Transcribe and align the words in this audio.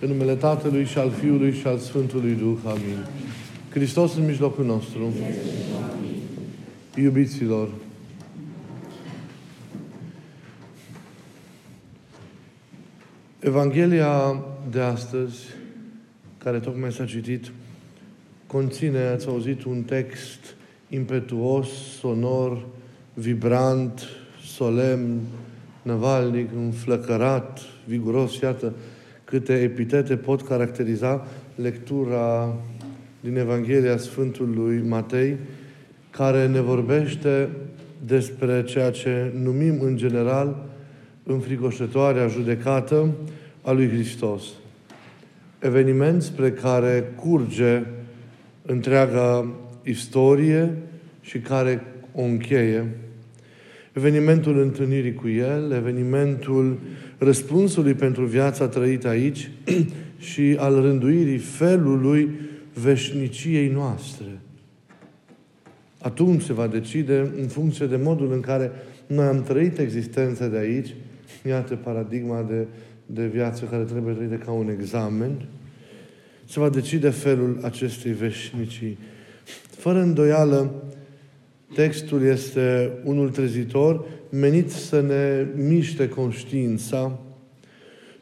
În 0.00 0.08
numele 0.08 0.34
Tatălui 0.34 0.84
și 0.84 0.98
al 0.98 1.10
Fiului 1.10 1.52
și 1.52 1.66
al 1.66 1.78
Sfântului 1.78 2.34
Duh. 2.34 2.58
Amin. 2.64 3.06
Hristos 3.70 4.16
în 4.16 4.24
mijlocul 4.24 4.64
nostru. 4.64 5.12
Iubiților, 6.96 7.68
Evanghelia 13.40 14.44
de 14.70 14.80
astăzi, 14.80 15.38
care 16.38 16.58
tocmai 16.58 16.92
s-a 16.92 17.04
citit, 17.04 17.52
conține, 18.46 18.98
ați 18.98 19.28
auzit, 19.28 19.64
un 19.64 19.82
text 19.82 20.56
impetuos, 20.88 21.68
sonor, 21.98 22.66
vibrant, 23.14 24.02
solemn, 24.56 25.20
năvalnic, 25.82 26.48
înflăcărat, 26.56 27.60
viguros, 27.84 28.38
iată 28.38 28.72
câte 29.26 29.52
epitete 29.52 30.16
pot 30.16 30.42
caracteriza 30.42 31.26
lectura 31.54 32.56
din 33.20 33.36
Evanghelia 33.36 33.96
Sfântului 33.96 34.82
Matei, 34.88 35.36
care 36.10 36.46
ne 36.46 36.60
vorbește 36.60 37.48
despre 38.06 38.64
ceea 38.64 38.90
ce 38.90 39.32
numim 39.42 39.80
în 39.80 39.96
general 39.96 40.66
înfricoșătoarea 41.22 42.26
judecată 42.26 43.14
a 43.62 43.72
lui 43.72 43.88
Hristos. 43.88 44.42
Eveniment 45.58 46.22
spre 46.22 46.52
care 46.52 47.12
curge 47.16 47.82
întreaga 48.62 49.54
istorie 49.82 50.76
și 51.20 51.38
care 51.38 51.84
o 52.14 52.22
încheie. 52.22 52.96
Evenimentul 53.92 54.58
întâlnirii 54.60 55.14
cu 55.14 55.28
El, 55.28 55.72
evenimentul 55.72 56.78
răspunsului 57.18 57.94
pentru 57.94 58.24
viața 58.24 58.68
trăită 58.68 59.08
aici 59.08 59.50
și 60.30 60.56
al 60.58 60.80
rânduirii 60.80 61.38
felului 61.38 62.30
veșniciei 62.80 63.68
noastre. 63.68 64.40
Atunci 65.98 66.42
se 66.42 66.52
va 66.52 66.66
decide 66.66 67.30
în 67.40 67.46
funcție 67.46 67.86
de 67.86 67.96
modul 67.96 68.32
în 68.32 68.40
care 68.40 68.70
noi 69.06 69.26
am 69.26 69.42
trăit 69.42 69.78
existența 69.78 70.46
de 70.46 70.58
aici, 70.58 70.94
iată 71.48 71.74
paradigma 71.74 72.42
de, 72.42 72.66
de 73.06 73.26
viață 73.26 73.64
care 73.64 73.82
trebuie 73.82 74.14
trăită 74.14 74.34
ca 74.34 74.50
un 74.50 74.70
examen, 74.70 75.30
se 76.48 76.60
va 76.60 76.68
decide 76.68 77.10
felul 77.10 77.58
acestei 77.62 78.12
veșnicii. 78.12 78.98
Fără 79.70 80.00
îndoială, 80.00 80.74
textul 81.74 82.22
este 82.22 82.90
unul 83.04 83.30
trezitor, 83.30 84.04
menit 84.30 84.70
să 84.70 85.00
ne 85.00 85.46
miște 85.62 86.08
conștiința, 86.08 87.18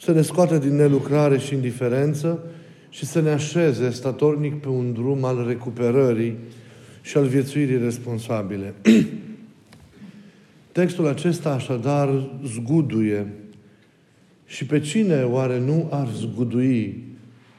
să 0.00 0.12
ne 0.12 0.22
scoată 0.22 0.58
din 0.58 0.76
nelucrare 0.76 1.38
și 1.38 1.54
indiferență 1.54 2.44
și 2.88 3.04
să 3.04 3.20
ne 3.20 3.30
așeze 3.30 3.90
statornic 3.90 4.54
pe 4.54 4.68
un 4.68 4.92
drum 4.92 5.24
al 5.24 5.44
recuperării 5.46 6.36
și 7.00 7.16
al 7.16 7.26
viețuirii 7.26 7.78
responsabile. 7.78 8.74
Textul 10.72 11.06
acesta 11.06 11.50
așadar 11.50 12.30
zguduie. 12.44 13.32
Și 14.46 14.66
pe 14.66 14.80
cine 14.80 15.22
oare 15.22 15.58
nu 15.58 15.88
ar 15.90 16.08
zgudui, 16.14 17.02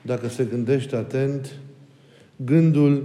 dacă 0.02 0.28
se 0.28 0.44
gândește 0.44 0.96
atent, 0.96 1.60
gândul 2.36 3.04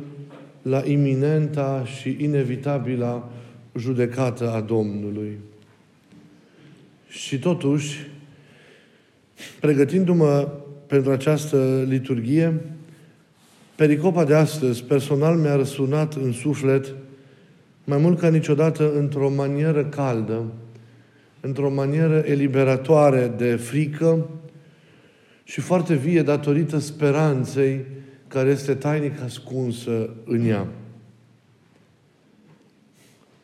la 0.62 0.82
iminenta 0.84 1.84
și 1.84 2.16
inevitabila 2.18 3.30
judecată 3.78 4.50
a 4.50 4.60
Domnului. 4.60 5.38
Și 7.08 7.38
totuși, 7.38 8.06
pregătindu-mă 9.60 10.48
pentru 10.86 11.10
această 11.10 11.84
liturghie, 11.88 12.60
pericopa 13.74 14.24
de 14.24 14.34
astăzi 14.34 14.84
personal 14.84 15.36
mi-a 15.36 15.54
răsunat 15.54 16.14
în 16.14 16.32
suflet 16.32 16.94
mai 17.84 17.98
mult 17.98 18.18
ca 18.18 18.28
niciodată 18.28 18.92
într-o 18.94 19.30
manieră 19.30 19.84
caldă, 19.84 20.44
într-o 21.40 21.70
manieră 21.70 22.22
eliberatoare 22.26 23.32
de 23.36 23.56
frică 23.56 24.28
și 25.44 25.60
foarte 25.60 25.94
vie 25.94 26.22
datorită 26.22 26.78
speranței 26.78 27.84
care 28.30 28.50
este 28.50 28.74
tainic 28.74 29.22
ascunsă 29.22 30.10
în 30.24 30.46
ea. 30.46 30.66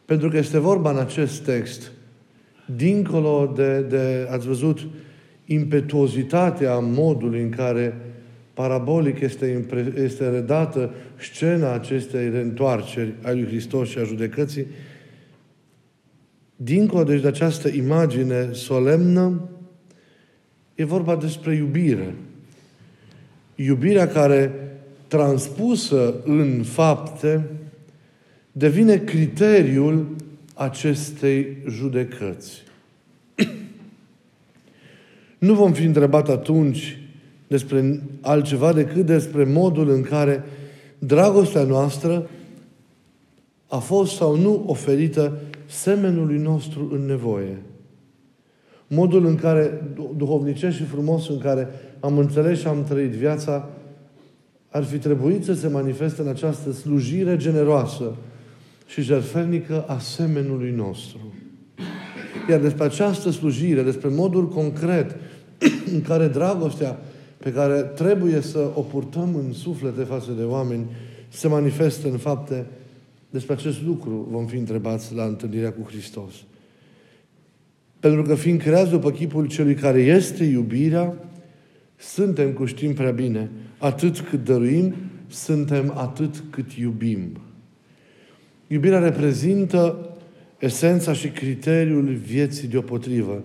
Pentru 0.05 0.29
că 0.29 0.37
este 0.37 0.59
vorba 0.59 0.91
în 0.91 0.99
acest 0.99 1.45
text, 1.45 1.93
dincolo 2.77 3.53
de, 3.57 3.81
de 3.81 4.29
ați 4.31 4.47
văzut, 4.47 4.87
impetuozitatea 5.45 6.79
modului 6.79 7.43
în 7.43 7.51
care 7.51 8.01
parabolic 8.55 9.21
este, 9.21 9.67
este 9.97 10.29
redată 10.29 10.95
scena 11.17 11.73
acestei 11.73 12.31
reîntoarceri 12.31 13.15
a 13.23 13.31
lui 13.31 13.47
Hristos 13.47 13.89
și 13.89 13.99
a 13.99 14.05
judecății, 14.05 14.67
dincolo 16.57 17.05
deci 17.05 17.21
de 17.21 17.29
această 17.29 17.69
imagine 17.69 18.49
solemnă, 18.53 19.49
e 20.75 20.85
vorba 20.85 21.17
despre 21.17 21.55
iubire. 21.55 22.15
Iubirea 23.55 24.09
care, 24.09 24.53
transpusă 25.09 26.15
în 26.25 26.63
fapte, 26.63 27.51
devine 28.53 28.97
criteriul 28.97 30.07
acestei 30.55 31.57
judecăți. 31.69 32.63
nu 35.39 35.55
vom 35.55 35.73
fi 35.73 35.85
întrebat 35.85 36.29
atunci 36.29 36.99
despre 37.47 38.01
altceva 38.21 38.73
decât 38.73 39.07
despre 39.07 39.45
modul 39.45 39.91
în 39.91 40.03
care 40.03 40.45
dragostea 40.99 41.63
noastră 41.63 42.31
a 43.69 43.79
fost 43.79 44.17
sau 44.17 44.37
nu 44.37 44.65
oferită 44.67 45.39
semenului 45.67 46.39
nostru 46.39 46.91
în 46.93 47.07
nevoie. 47.07 47.57
Modul 48.87 49.27
în 49.27 49.35
care, 49.35 49.83
duhovnicesc 50.17 50.77
și 50.77 50.85
frumos, 50.85 51.29
în 51.29 51.39
care 51.39 51.69
am 52.01 52.19
înțeles 52.19 52.59
și 52.59 52.67
am 52.67 52.85
trăit 52.85 53.11
viața, 53.11 53.69
ar 54.77 54.85
fi 54.85 54.99
trebuit 54.99 55.45
să 55.45 55.55
se 55.55 55.69
manifeste 55.69 56.23
în 56.23 56.29
această 56.29 56.73
slujire 56.73 57.37
generoasă 57.37 58.17
și 58.87 59.03
jertfelnică 59.03 59.85
a 59.87 59.99
semenului 59.99 60.71
nostru. 60.71 61.35
Iar 62.51 62.61
despre 62.61 62.85
această 62.85 63.31
slujire, 63.31 63.83
despre 63.83 64.09
modul 64.09 64.49
concret 64.49 65.17
în 65.95 66.03
care 66.03 66.29
dragostea 66.29 66.99
pe 67.37 67.53
care 67.53 67.81
trebuie 67.81 68.41
să 68.41 68.71
o 68.75 68.81
purtăm 68.81 69.35
în 69.35 69.53
suflete 69.53 70.03
față 70.03 70.31
de 70.39 70.43
oameni 70.43 70.87
se 71.29 71.49
manifestă 71.49 72.09
în 72.09 72.17
fapte, 72.17 72.67
despre 73.31 73.53
acest 73.53 73.83
lucru 73.83 74.29
vom 74.31 74.47
fi 74.47 74.57
întrebați 74.57 75.15
la 75.15 75.25
întâlnirea 75.25 75.73
cu 75.73 75.89
Hristos. 75.89 76.33
Pentru 78.01 78.23
că 78.23 78.35
fiind 78.35 78.61
creați 78.61 78.91
după 78.91 79.11
chipul 79.11 79.47
celui 79.47 79.75
care 79.75 80.01
este 80.01 80.45
iubirea, 80.45 81.15
suntem, 81.97 82.53
cu 82.53 82.65
știm 82.65 82.95
prea 82.95 83.11
bine, 83.11 83.51
atât 83.79 84.21
cât 84.21 84.45
dăruim, 84.45 84.95
suntem 85.27 85.93
atât 85.97 86.43
cât 86.51 86.73
iubim. 86.73 87.39
Iubirea 88.67 88.99
reprezintă 88.99 90.11
esența 90.59 91.13
și 91.13 91.29
criteriul 91.29 92.05
vieții 92.05 92.69
deopotrivă. 92.69 93.43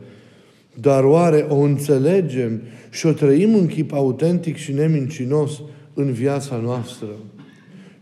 Dar 0.79 1.03
oare 1.03 1.45
o 1.50 1.56
înțelegem 1.56 2.61
și 2.90 3.06
o 3.06 3.11
trăim 3.11 3.56
în 3.56 3.67
chip 3.67 3.94
autentic 3.94 4.56
și 4.56 4.73
nemincinos 4.73 5.61
în 5.94 6.11
viața 6.11 6.56
noastră? 6.56 7.07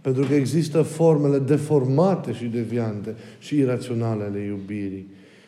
Pentru 0.01 0.23
că 0.23 0.33
există 0.33 0.81
formele 0.81 1.39
deformate 1.39 2.33
și 2.33 2.45
deviante 2.45 3.15
și 3.39 3.57
iraționale 3.57 4.23
ale 4.23 4.39
iubirii. 4.39 5.07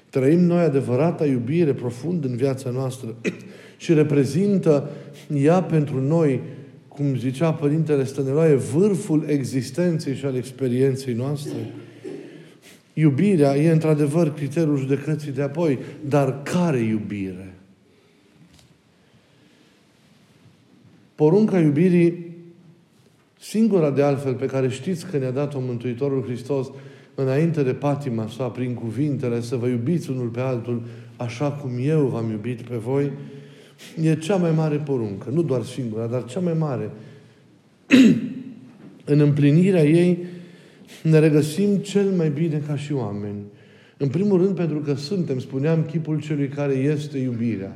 Trăim 0.09 0.39
noi 0.39 0.63
adevărata 0.63 1.25
iubire 1.25 1.73
profund 1.73 2.25
în 2.25 2.35
viața 2.35 2.69
noastră 2.69 3.15
și 3.81 3.93
reprezintă 3.93 4.89
ea 5.33 5.63
pentru 5.63 6.01
noi, 6.01 6.39
cum 6.87 7.15
zicea 7.15 7.53
Părintele 7.53 8.03
Stăneloae, 8.03 8.55
vârful 8.55 9.23
existenței 9.27 10.15
și 10.15 10.25
al 10.25 10.35
experienței 10.35 11.13
noastre. 11.13 11.73
Iubirea 12.93 13.55
e 13.55 13.71
într-adevăr 13.71 14.33
criteriul 14.33 14.77
judecății 14.77 15.31
de 15.31 15.41
apoi, 15.41 15.79
dar 16.07 16.41
care 16.43 16.79
iubire? 16.79 17.53
Porunca 21.15 21.59
iubirii, 21.59 22.35
singura 23.39 23.91
de 23.91 24.01
altfel 24.01 24.33
pe 24.33 24.45
care 24.45 24.69
știți 24.69 25.05
că 25.05 25.17
ne-a 25.17 25.31
dat-o 25.31 25.59
Mântuitorul 25.59 26.23
Hristos 26.23 26.67
înainte 27.15 27.63
de 27.63 27.73
patima 27.73 28.27
sa, 28.27 28.43
prin 28.43 28.73
cuvintele, 28.73 29.41
să 29.41 29.55
vă 29.55 29.67
iubiți 29.67 30.09
unul 30.09 30.27
pe 30.27 30.39
altul 30.39 30.81
așa 31.17 31.51
cum 31.51 31.71
eu 31.79 32.05
v-am 32.05 32.29
iubit 32.29 32.61
pe 32.61 32.75
voi, 32.75 33.11
e 34.01 34.15
cea 34.15 34.35
mai 34.35 34.51
mare 34.51 34.75
poruncă. 34.75 35.29
Nu 35.33 35.41
doar 35.41 35.63
singura, 35.63 36.05
dar 36.05 36.25
cea 36.25 36.39
mai 36.39 36.53
mare. 36.53 36.89
în 39.13 39.19
împlinirea 39.19 39.83
ei, 39.83 40.17
ne 41.03 41.19
regăsim 41.19 41.75
cel 41.75 42.09
mai 42.09 42.29
bine 42.29 42.63
ca 42.67 42.75
și 42.75 42.93
oameni. 42.93 43.39
În 43.97 44.07
primul 44.07 44.41
rând 44.41 44.55
pentru 44.55 44.79
că 44.79 44.93
suntem, 44.93 45.39
spuneam, 45.39 45.83
chipul 45.83 46.21
celui 46.21 46.47
care 46.47 46.73
este 46.73 47.17
iubirea. 47.17 47.75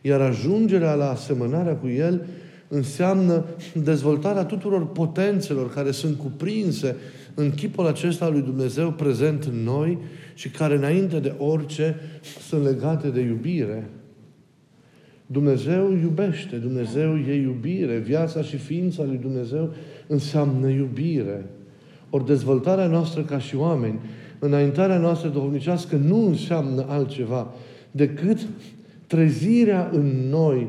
Iar 0.00 0.20
ajungerea 0.20 0.94
la 0.94 1.10
asemănarea 1.10 1.74
cu 1.74 1.88
El 1.88 2.26
înseamnă 2.68 3.44
dezvoltarea 3.74 4.44
tuturor 4.44 4.92
potențelor 4.92 5.72
care 5.72 5.90
sunt 5.90 6.18
cuprinse 6.18 6.96
în 7.34 7.50
chipul 7.50 7.86
acesta 7.86 8.24
al 8.24 8.32
lui 8.32 8.42
Dumnezeu 8.42 8.92
prezent 8.92 9.44
în 9.44 9.62
noi 9.62 9.98
și 10.34 10.48
care 10.48 10.76
înainte 10.76 11.18
de 11.18 11.34
orice 11.38 11.96
sunt 12.48 12.64
legate 12.64 13.08
de 13.08 13.20
iubire. 13.20 13.90
Dumnezeu 15.26 15.92
iubește, 15.92 16.56
Dumnezeu 16.56 17.16
e 17.16 17.34
iubire. 17.34 17.96
Viața 17.98 18.42
și 18.42 18.56
ființa 18.56 19.02
lui 19.02 19.16
Dumnezeu 19.16 19.72
înseamnă 20.06 20.68
iubire. 20.68 21.44
Ori 22.10 22.26
dezvoltarea 22.26 22.86
noastră 22.86 23.22
ca 23.22 23.38
și 23.38 23.56
oameni, 23.56 24.00
înaintarea 24.38 24.98
noastră 24.98 25.28
duhovnicească 25.28 25.96
nu 25.96 26.26
înseamnă 26.26 26.84
altceva 26.88 27.54
decât 27.90 28.46
trezirea 29.06 29.90
în 29.92 30.28
noi 30.30 30.68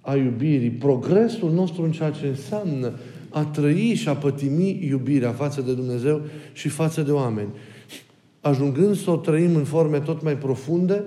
a 0.00 0.14
iubirii, 0.14 0.70
progresul 0.70 1.52
nostru 1.52 1.82
în 1.82 1.92
ceea 1.92 2.10
ce 2.10 2.26
înseamnă 2.26 2.92
a 3.28 3.44
trăi 3.44 3.94
și 3.94 4.08
a 4.08 4.14
pătimi 4.14 4.86
iubirea 4.88 5.30
față 5.30 5.60
de 5.60 5.72
Dumnezeu 5.72 6.20
și 6.52 6.68
față 6.68 7.02
de 7.02 7.10
oameni. 7.10 7.48
Ajungând 8.40 8.96
să 8.96 9.10
o 9.10 9.16
trăim 9.16 9.54
în 9.54 9.64
forme 9.64 9.98
tot 9.98 10.22
mai 10.22 10.36
profunde, 10.36 11.02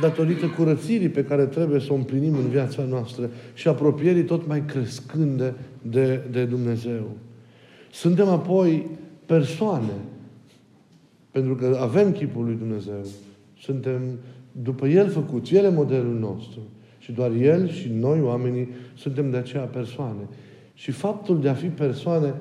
datorită 0.00 0.46
curățirii 0.46 1.08
pe 1.08 1.24
care 1.24 1.46
trebuie 1.46 1.80
să 1.80 1.92
o 1.92 1.94
împlinim 1.94 2.34
în 2.34 2.48
viața 2.48 2.82
noastră 2.82 3.30
și 3.54 3.68
apropierii 3.68 4.24
tot 4.24 4.46
mai 4.46 4.64
crescânde 4.64 5.54
de, 5.82 6.20
de 6.30 6.44
Dumnezeu. 6.44 7.10
Suntem 7.92 8.28
apoi 8.28 8.86
persoane, 9.26 9.92
pentru 11.30 11.54
că 11.54 11.78
avem 11.80 12.12
chipul 12.12 12.44
lui 12.44 12.54
Dumnezeu. 12.54 13.04
Suntem 13.60 14.00
după 14.62 14.86
El 14.86 15.08
făcuți, 15.08 15.54
El 15.54 15.64
e 15.64 15.68
modelul 15.68 16.18
nostru. 16.18 16.60
Și 16.98 17.12
doar 17.12 17.30
El 17.30 17.70
și 17.70 17.88
noi, 17.88 18.20
oamenii, 18.20 18.68
suntem 18.94 19.30
de 19.30 19.36
aceea 19.36 19.62
persoane. 19.62 20.28
Și 20.74 20.90
faptul 20.90 21.40
de 21.40 21.48
a 21.48 21.54
fi 21.54 21.66
persoane 21.66 22.34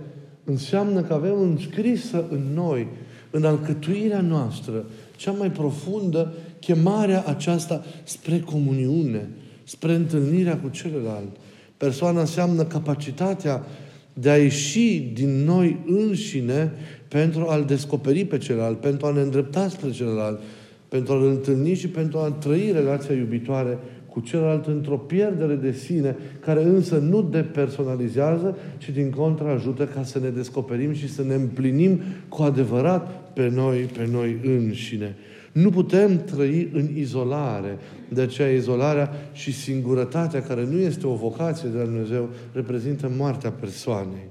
înseamnă 0.43 1.01
că 1.01 1.13
avem 1.13 1.39
înscrisă 1.39 2.25
în 2.29 2.41
noi, 2.53 2.87
în 3.31 3.45
alcătuirea 3.45 4.21
noastră, 4.21 4.85
cea 5.15 5.31
mai 5.31 5.51
profundă 5.51 6.33
chemarea 6.59 7.23
aceasta 7.27 7.83
spre 8.03 8.39
comuniune, 8.39 9.29
spre 9.63 9.93
întâlnirea 9.93 10.57
cu 10.57 10.69
celălalt. 10.69 11.35
Persoana 11.77 12.19
înseamnă 12.19 12.63
capacitatea 12.63 13.65
de 14.13 14.29
a 14.29 14.37
ieși 14.37 14.99
din 15.13 15.43
noi 15.43 15.79
înșine 15.85 16.71
pentru 17.07 17.45
a-L 17.47 17.65
descoperi 17.65 18.25
pe 18.25 18.37
celălalt, 18.37 18.79
pentru 18.79 19.05
a 19.05 19.11
ne 19.11 19.21
îndrepta 19.21 19.67
spre 19.67 19.91
celălalt, 19.91 20.39
pentru 20.87 21.13
a-L 21.13 21.25
întâlni 21.25 21.73
și 21.73 21.87
pentru 21.87 22.17
a 22.17 22.31
trăi 22.31 22.71
relația 22.71 23.15
iubitoare 23.15 23.77
cu 24.11 24.19
celălalt 24.19 24.65
într-o 24.65 24.97
pierdere 24.97 25.55
de 25.55 25.71
sine, 25.71 26.15
care 26.39 26.63
însă 26.63 26.97
nu 26.97 27.21
depersonalizează, 27.21 28.57
ci 28.77 28.89
din 28.89 29.09
contra 29.09 29.51
ajută 29.51 29.85
ca 29.85 30.03
să 30.03 30.19
ne 30.19 30.29
descoperim 30.29 30.93
și 30.93 31.09
să 31.09 31.23
ne 31.23 31.33
împlinim 31.33 32.01
cu 32.29 32.41
adevărat 32.41 33.20
pe 33.33 33.47
noi, 33.47 33.79
pe 33.79 34.07
noi 34.11 34.37
înșine. 34.43 35.15
Nu 35.51 35.69
putem 35.69 36.23
trăi 36.23 36.69
în 36.73 36.97
izolare. 36.97 37.77
De 38.09 38.21
aceea 38.21 38.49
izolarea 38.49 39.11
și 39.33 39.53
singurătatea, 39.53 40.41
care 40.41 40.65
nu 40.65 40.77
este 40.77 41.07
o 41.07 41.15
vocație 41.15 41.69
de 41.69 41.77
la 41.77 41.83
Dumnezeu, 41.83 42.29
reprezintă 42.53 43.11
moartea 43.17 43.49
persoanei. 43.51 44.29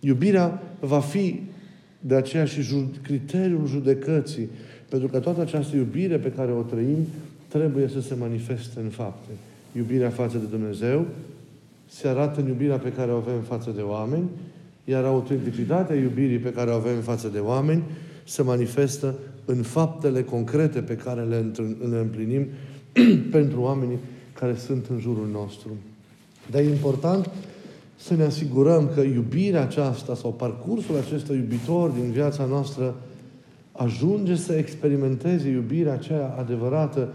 Iubirea 0.00 0.62
va 0.80 1.00
fi 1.00 1.40
de 2.00 2.14
aceea 2.14 2.44
și 2.44 2.86
criteriul 3.02 3.66
judecății, 3.66 4.48
pentru 4.88 5.08
că 5.08 5.18
toată 5.18 5.40
această 5.40 5.76
iubire 5.76 6.18
pe 6.18 6.30
care 6.30 6.52
o 6.52 6.62
trăim 6.62 7.06
trebuie 7.48 7.88
să 7.88 8.00
se 8.00 8.14
manifeste 8.14 8.80
în 8.80 8.88
fapte. 8.88 9.30
Iubirea 9.76 10.10
față 10.10 10.38
de 10.38 10.44
Dumnezeu 10.50 11.06
se 11.86 12.08
arată 12.08 12.40
în 12.40 12.46
iubirea 12.46 12.78
pe 12.78 12.92
care 12.92 13.12
o 13.12 13.16
avem 13.16 13.40
față 13.40 13.72
de 13.76 13.80
oameni, 13.80 14.24
iar 14.84 15.04
autenticitatea 15.04 15.96
iubirii 15.96 16.38
pe 16.38 16.52
care 16.52 16.70
o 16.70 16.74
avem 16.74 17.00
față 17.00 17.28
de 17.28 17.38
oameni 17.38 17.82
se 18.24 18.42
manifestă 18.42 19.14
în 19.44 19.62
faptele 19.62 20.22
concrete 20.22 20.80
pe 20.80 20.96
care 20.96 21.22
le, 21.22 21.50
le 21.90 21.98
împlinim 21.98 22.46
pentru 23.36 23.60
oamenii 23.60 23.98
care 24.32 24.54
sunt 24.54 24.86
în 24.90 24.98
jurul 24.98 25.28
nostru. 25.32 25.70
Dar 26.50 26.60
e 26.60 26.68
important 26.68 27.30
să 27.96 28.14
ne 28.14 28.24
asigurăm 28.24 28.90
că 28.94 29.00
iubirea 29.00 29.62
aceasta 29.62 30.14
sau 30.14 30.32
parcursul 30.32 30.96
acesta 30.96 31.32
iubitor 31.32 31.90
din 31.90 32.10
viața 32.10 32.44
noastră 32.44 32.94
ajunge 33.72 34.36
să 34.36 34.52
experimenteze 34.52 35.48
iubirea 35.48 35.92
aceea 35.92 36.34
adevărată 36.38 37.08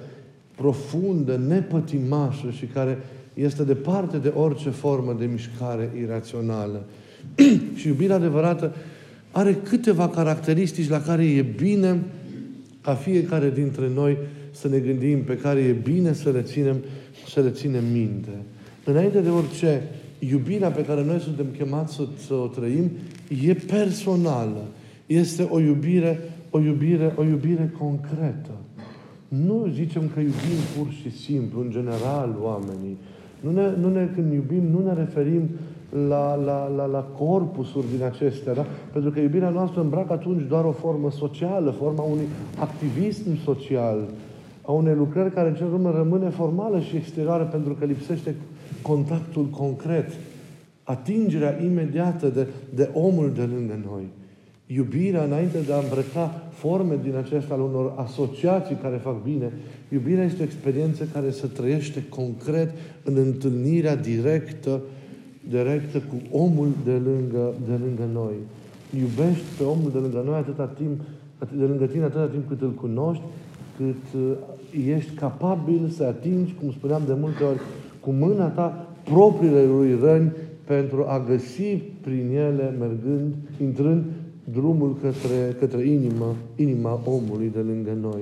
profundă, 0.55 1.37
nepătimașă 1.37 2.49
și 2.49 2.65
care 2.65 2.97
este 3.33 3.63
departe 3.63 4.17
de 4.17 4.33
orice 4.35 4.69
formă 4.69 5.15
de 5.19 5.25
mișcare 5.25 5.91
irațională. 6.01 6.83
și 7.77 7.87
iubirea 7.87 8.15
adevărată 8.15 8.75
are 9.31 9.53
câteva 9.53 10.09
caracteristici 10.09 10.89
la 10.89 11.01
care 11.01 11.25
e 11.25 11.41
bine 11.41 12.03
ca 12.81 12.93
fiecare 12.93 13.49
dintre 13.49 13.89
noi 13.93 14.17
să 14.51 14.67
ne 14.67 14.77
gândim, 14.77 15.23
pe 15.23 15.37
care 15.37 15.59
e 15.59 15.71
bine 15.71 16.13
să 16.13 16.29
le 16.29 16.41
ținem, 16.41 16.75
să 17.27 17.41
le 17.41 17.49
ținem 17.49 17.83
minte. 17.91 18.29
Înainte 18.83 19.19
de 19.19 19.29
orice, 19.29 19.81
iubirea 20.19 20.69
pe 20.69 20.85
care 20.85 21.03
noi 21.03 21.19
suntem 21.19 21.45
chemați 21.57 21.95
să, 21.95 22.07
să 22.27 22.33
o 22.33 22.47
trăim 22.47 22.91
e 23.47 23.53
personală. 23.53 24.63
Este 25.05 25.47
o 25.49 25.59
iubire, 25.59 26.19
o 26.49 26.59
iubire, 26.59 27.13
o 27.15 27.23
iubire 27.23 27.73
concretă. 27.77 28.51
Nu 29.27 29.71
zicem 29.73 30.01
că 30.13 30.19
iubim 30.19 30.59
pur 30.77 30.87
și 31.01 31.17
simplu, 31.17 31.61
în 31.61 31.71
general, 31.71 32.37
oamenii. 32.41 32.97
Nu 33.39 33.51
ne, 33.51 33.71
nu 33.79 33.93
ne, 33.93 34.09
când 34.15 34.33
iubim, 34.33 34.63
nu 34.71 34.83
ne 34.85 34.93
referim 34.93 35.49
la, 36.07 36.35
la, 36.35 36.67
la, 36.75 36.85
la 36.85 36.99
corpusuri 36.99 37.85
din 37.95 38.03
acestea, 38.03 38.53
da? 38.53 38.65
Pentru 38.91 39.11
că 39.11 39.19
iubirea 39.19 39.49
noastră 39.49 39.81
îmbracă 39.81 40.13
atunci 40.13 40.47
doar 40.47 40.65
o 40.65 40.71
formă 40.71 41.11
socială, 41.11 41.71
forma 41.71 42.03
unui 42.03 42.27
activism 42.59 43.43
social, 43.43 44.07
a 44.61 44.71
unei 44.71 44.95
lucrări 44.95 45.33
care 45.33 45.49
în 45.49 45.55
cel 45.55 45.73
urmă 45.73 45.91
rămâne 45.91 46.29
formală 46.29 46.79
și 46.79 46.95
exterioară 46.95 47.43
pentru 47.43 47.73
că 47.73 47.85
lipsește 47.85 48.35
contactul 48.81 49.45
concret, 49.45 50.11
atingerea 50.83 51.61
imediată 51.63 52.27
de, 52.27 52.47
de 52.75 52.89
omul 52.93 53.31
de 53.35 53.49
lângă 53.55 53.79
noi. 53.91 54.03
Iubirea, 54.67 55.23
înainte 55.23 55.57
de 55.65 55.73
a 55.73 55.77
îmbrăca 55.77 56.43
forme 56.51 56.99
din 57.03 57.15
acestea 57.15 57.55
al 57.55 57.61
unor 57.61 57.93
asociații 57.95 58.75
care 58.75 58.95
fac 58.95 59.23
bine, 59.23 59.51
iubirea 59.89 60.23
este 60.23 60.41
o 60.41 60.45
experiență 60.45 61.07
care 61.13 61.29
se 61.29 61.47
trăiește 61.47 62.03
concret 62.09 62.69
în 63.03 63.15
întâlnirea 63.15 63.95
directă, 63.95 64.81
directă 65.49 65.97
cu 65.97 66.37
omul 66.37 66.67
de 66.83 66.91
lângă, 66.91 67.53
de 67.67 67.73
lângă 67.85 68.07
noi. 68.13 68.35
Iubești 68.99 69.45
pe 69.57 69.63
omul 69.63 69.91
de 69.91 69.97
lângă 69.97 70.23
noi 70.25 70.35
atâta 70.35 70.65
timp, 70.65 71.01
de 71.57 71.63
lângă 71.63 71.85
tine 71.85 72.03
atâta 72.03 72.27
timp 72.27 72.47
cât 72.47 72.61
îl 72.61 72.71
cunoști, 72.71 73.23
cât 73.77 74.19
uh, 74.21 74.37
ești 74.95 75.13
capabil 75.13 75.89
să 75.89 76.03
atingi, 76.03 76.55
cum 76.59 76.71
spuneam 76.71 77.01
de 77.05 77.13
multe 77.19 77.43
ori, 77.43 77.59
cu 77.99 78.11
mâna 78.11 78.47
ta 78.47 78.87
propriile 79.03 79.63
lui 79.63 79.99
răni 80.01 80.31
pentru 80.63 81.05
a 81.07 81.25
găsi 81.27 81.75
prin 82.01 82.29
ele, 82.35 82.75
mergând, 82.79 83.33
intrând 83.61 84.03
drumul 84.53 84.97
către, 85.01 85.55
către 85.59 85.87
inima, 85.87 86.35
inima 86.55 87.01
omului 87.05 87.49
de 87.53 87.59
lângă 87.59 87.97
noi. 88.01 88.21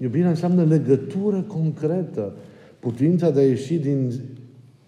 Iubirea 0.00 0.28
înseamnă 0.28 0.64
legătură 0.64 1.44
concretă, 1.46 2.32
putința 2.78 3.30
de 3.30 3.40
a 3.40 3.42
ieși 3.42 3.74
din 3.74 4.12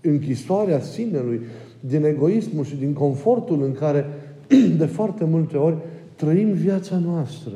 închisoarea 0.01 0.81
sinelui, 0.81 1.41
din 1.81 2.05
egoismul 2.05 2.65
și 2.65 2.77
din 2.77 2.93
confortul 2.93 3.63
în 3.63 3.73
care 3.73 4.07
de 4.79 4.87
foarte 4.87 5.25
multe 5.25 5.57
ori 5.57 5.77
trăim 6.15 6.53
viața 6.53 6.99
noastră. 6.99 7.53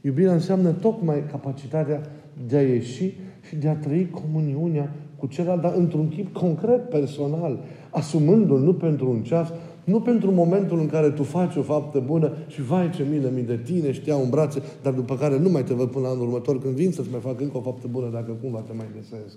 Iubirea 0.00 0.32
înseamnă 0.32 0.70
tocmai 0.70 1.24
capacitatea 1.30 2.02
de 2.48 2.56
a 2.56 2.62
ieși 2.62 3.12
și 3.48 3.56
de 3.56 3.68
a 3.68 3.74
trăi 3.74 4.10
comuniunea 4.10 4.94
cu 5.16 5.26
celălalt, 5.26 5.62
dar 5.62 5.74
într-un 5.76 6.08
chip 6.08 6.32
concret, 6.32 6.88
personal, 6.88 7.58
asumându-l 7.90 8.60
nu 8.60 8.74
pentru 8.74 9.10
un 9.10 9.22
ceas, 9.22 9.52
nu 9.84 10.00
pentru 10.00 10.30
momentul 10.30 10.78
în 10.78 10.86
care 10.86 11.10
tu 11.10 11.22
faci 11.22 11.56
o 11.56 11.62
faptă 11.62 12.02
bună 12.06 12.32
și 12.46 12.62
vai 12.62 12.90
ce 12.90 13.04
milă 13.10 13.28
mi 13.34 13.42
de 13.42 13.60
tine 13.64 13.92
și 13.92 14.00
te 14.00 14.10
iau 14.10 14.22
în 14.22 14.30
brațe, 14.30 14.62
dar 14.82 14.92
după 14.92 15.16
care 15.16 15.38
nu 15.38 15.48
mai 15.48 15.64
te 15.64 15.74
văd 15.74 15.88
până 15.90 16.06
la 16.06 16.12
anul 16.12 16.26
următor 16.26 16.60
când 16.60 16.74
vin 16.74 16.90
să-ți 16.92 17.10
mai 17.10 17.20
fac 17.20 17.40
încă 17.40 17.56
o 17.56 17.60
faptă 17.60 17.86
bună 17.90 18.08
dacă 18.12 18.36
cumva 18.42 18.58
te 18.58 18.72
mai 18.76 18.86
găsesc. 18.96 19.36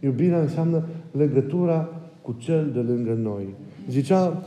Iubirea 0.00 0.40
înseamnă 0.40 0.84
legătura 1.10 1.88
cu 2.26 2.36
cel 2.38 2.70
de 2.72 2.78
lângă 2.78 3.18
noi. 3.22 3.54
Zicea 3.90 4.44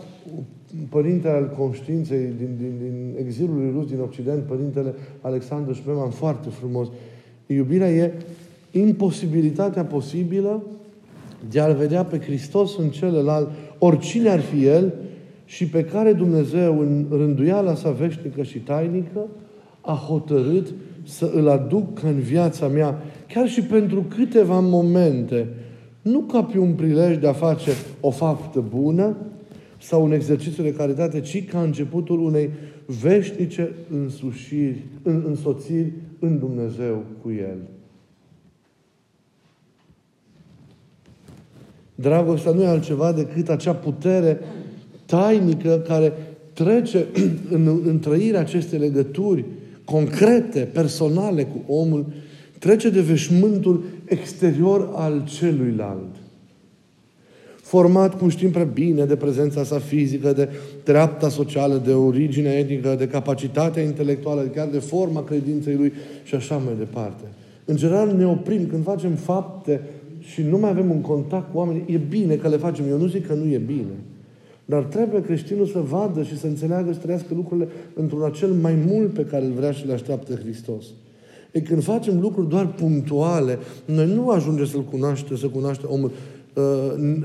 părintele 0.89 1.33
al 1.33 1.49
conștiinței 1.57 2.33
din, 2.37 2.49
din, 2.57 2.73
din 2.79 3.25
exilul 3.25 3.55
lui 3.55 3.71
rus 3.75 3.87
din 3.87 3.99
Occident, 3.99 4.43
părintele 4.43 4.93
Alexandru 5.21 5.73
Șmeman, 5.73 6.09
foarte 6.09 6.49
frumos. 6.49 6.87
Iubirea 7.45 7.91
e 7.91 8.13
imposibilitatea 8.71 9.85
posibilă 9.85 10.63
de 11.49 11.59
a-L 11.59 11.75
vedea 11.75 12.03
pe 12.03 12.19
Hristos 12.19 12.77
în 12.77 12.89
celălalt, 12.89 13.49
oricine 13.77 14.29
ar 14.29 14.39
fi 14.39 14.65
El, 14.65 14.93
și 15.45 15.67
pe 15.67 15.83
care 15.83 16.13
Dumnezeu, 16.13 16.79
în 16.79 17.05
rânduiala 17.09 17.75
sa 17.75 17.89
veșnică 17.89 18.43
și 18.43 18.59
tainică, 18.59 19.27
a 19.81 19.93
hotărât 20.07 20.73
să 21.03 21.31
îl 21.35 21.47
aduc 21.47 22.03
în 22.03 22.19
viața 22.19 22.67
mea, 22.67 23.01
chiar 23.33 23.47
și 23.47 23.61
pentru 23.61 24.05
câteva 24.15 24.59
momente, 24.59 25.47
nu 26.09 26.19
ca 26.19 26.43
pe 26.43 26.57
un 26.57 26.73
prilej 26.73 27.17
de 27.17 27.27
a 27.27 27.33
face 27.33 27.71
o 27.99 28.09
faptă 28.09 28.63
bună 28.69 29.15
sau 29.81 30.03
un 30.03 30.11
exercițiu 30.11 30.63
de 30.63 30.73
caritate, 30.73 31.19
ci 31.19 31.45
ca 31.45 31.61
începutul 31.61 32.19
unei 32.19 32.49
veșnice 32.85 33.71
însușiri, 33.91 34.83
în, 35.03 35.23
însoțiri 35.27 35.91
în 36.19 36.39
Dumnezeu 36.39 37.03
cu 37.21 37.31
El. 37.31 37.57
Dragostea 41.95 42.51
nu 42.51 42.61
e 42.61 42.67
altceva 42.67 43.11
decât 43.11 43.49
acea 43.49 43.73
putere 43.73 44.39
tainică 45.05 45.83
care 45.87 46.13
trece 46.53 47.05
în, 47.55 47.81
în 47.85 47.99
trăirea 47.99 48.39
acestei 48.39 48.79
legături 48.79 49.45
concrete, 49.83 50.59
personale 50.59 51.43
cu 51.43 51.73
omul, 51.73 52.05
trece 52.59 52.89
de 52.89 53.01
veșmântul 53.01 53.83
exterior 54.05 54.89
al 54.93 55.23
celuilalt. 55.27 56.15
Format, 57.61 58.17
cum 58.17 58.29
știm 58.29 58.51
prea 58.51 58.63
bine, 58.63 59.05
de 59.05 59.15
prezența 59.15 59.63
sa 59.63 59.79
fizică, 59.79 60.33
de 60.33 60.49
treapta 60.83 61.29
socială, 61.29 61.81
de 61.85 61.93
origine 61.93 62.49
etnică, 62.49 62.95
de 62.97 63.07
capacitatea 63.07 63.83
intelectuală, 63.83 64.41
chiar 64.41 64.67
de 64.67 64.79
forma 64.79 65.23
credinței 65.23 65.75
lui 65.75 65.93
și 66.23 66.35
așa 66.35 66.57
mai 66.57 66.73
departe. 66.77 67.23
În 67.65 67.75
general 67.75 68.15
ne 68.15 68.27
oprim 68.27 68.67
când 68.67 68.83
facem 68.83 69.11
fapte 69.11 69.81
și 70.19 70.41
nu 70.41 70.57
mai 70.57 70.69
avem 70.69 70.89
un 70.89 71.01
contact 71.01 71.51
cu 71.51 71.57
oamenii. 71.57 71.83
E 71.87 71.97
bine 72.09 72.35
că 72.35 72.47
le 72.47 72.57
facem. 72.57 72.85
Eu 72.89 72.97
nu 72.97 73.07
zic 73.07 73.27
că 73.27 73.33
nu 73.33 73.51
e 73.51 73.57
bine. 73.57 73.95
Dar 74.65 74.83
trebuie 74.83 75.21
creștinul 75.21 75.65
să 75.65 75.79
vadă 75.79 76.23
și 76.23 76.37
să 76.37 76.47
înțeleagă 76.47 76.87
și 76.87 76.95
să 76.95 77.01
trăiască 77.01 77.33
lucrurile 77.33 77.67
într-un 77.93 78.23
acel 78.23 78.49
mai 78.49 78.77
mult 78.87 79.13
pe 79.13 79.25
care 79.25 79.45
îl 79.45 79.51
vrea 79.51 79.71
și 79.71 79.85
le 79.85 79.93
așteaptă 79.93 80.33
Hristos. 80.33 80.85
E 81.51 81.59
când 81.59 81.83
facem 81.83 82.19
lucruri 82.19 82.49
doar 82.49 82.67
punctuale, 82.67 83.57
noi 83.85 84.13
nu 84.13 84.29
ajungem 84.29 84.65
să-L 84.65 84.83
cunoaște, 84.83 85.35
să 85.35 85.47
cunoaște 85.47 85.85
omul 85.85 86.11
uh, 86.53 86.63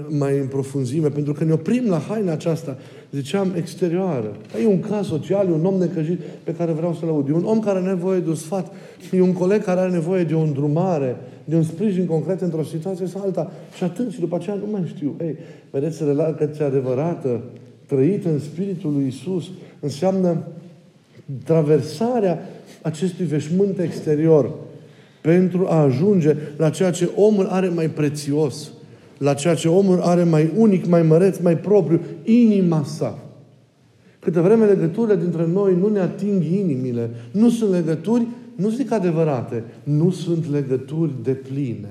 mai 0.09 0.39
în 0.39 0.47
profunzime, 0.47 1.09
pentru 1.09 1.33
că 1.33 1.45
ne 1.45 1.53
oprim 1.53 1.89
la 1.89 1.99
haina 1.99 2.33
aceasta, 2.33 2.79
ziceam, 3.13 3.53
exterioară. 3.57 4.37
E 4.63 4.67
un 4.67 4.81
caz 4.81 5.07
social, 5.07 5.49
e 5.49 5.53
un 5.53 5.65
om 5.65 5.79
necăjit 5.79 6.21
pe 6.45 6.55
care 6.55 6.73
vreau 6.73 6.95
să-l 6.95 7.09
aud. 7.09 7.29
E 7.29 7.33
un 7.33 7.45
om 7.45 7.61
care 7.61 7.79
are 7.79 7.87
nevoie 7.87 8.21
de 8.21 8.29
un 8.29 8.35
sfat, 8.35 8.73
e 9.13 9.21
un 9.21 9.33
coleg 9.33 9.65
care 9.65 9.81
are 9.81 9.91
nevoie 9.91 10.25
de 10.25 10.35
o 10.35 10.41
îndrumare, 10.41 11.17
de 11.45 11.57
un 11.57 11.63
sprijin 11.63 12.07
concret 12.07 12.41
într-o 12.41 12.63
situație 12.63 13.07
sau 13.07 13.23
alta. 13.23 13.53
Și 13.77 13.85
atât. 13.85 14.13
Și 14.13 14.21
după 14.21 14.37
aceea 14.37 14.57
nu 14.57 14.71
mai 14.71 14.83
știu. 14.95 15.15
Ei, 15.21 15.37
vedeți, 15.71 16.05
relația 16.05 16.67
adevărată, 16.67 17.41
trăită 17.87 18.29
în 18.29 18.39
Spiritul 18.39 18.93
lui 18.93 19.07
Isus, 19.07 19.51
înseamnă 19.81 20.43
traversarea 21.45 22.39
acestui 22.85 23.25
veșmânt 23.25 23.79
exterior 23.79 24.51
pentru 25.21 25.67
a 25.69 25.83
ajunge 25.83 26.37
la 26.57 26.71
ceea 26.71 26.91
ce 26.91 27.11
omul 27.17 27.47
are 27.47 27.69
mai 27.69 27.91
prețios, 27.91 28.71
la 29.19 29.35
ceea 29.35 29.55
ce 29.55 29.69
omul 29.69 30.01
are 30.01 30.23
mai 30.23 30.53
unic, 30.57 30.87
mai 30.87 31.03
măreț, 31.03 31.39
mai 31.39 31.59
propriu, 31.59 32.01
inima 32.25 32.85
sa. 32.85 33.19
Câte 34.19 34.41
vreme 34.41 34.65
legăturile 34.65 35.17
dintre 35.17 35.47
noi 35.47 35.77
nu 35.81 35.89
ne 35.89 36.01
ating 36.01 36.43
inimile, 36.43 37.11
nu 37.31 37.51
sunt 37.51 37.71
legături 37.71 38.27
nu 38.55 38.69
zic 38.69 38.93
adevărate, 38.93 39.65
nu 39.83 40.11
sunt 40.11 40.51
legături 40.51 41.13
de 41.23 41.33
pline. 41.33 41.91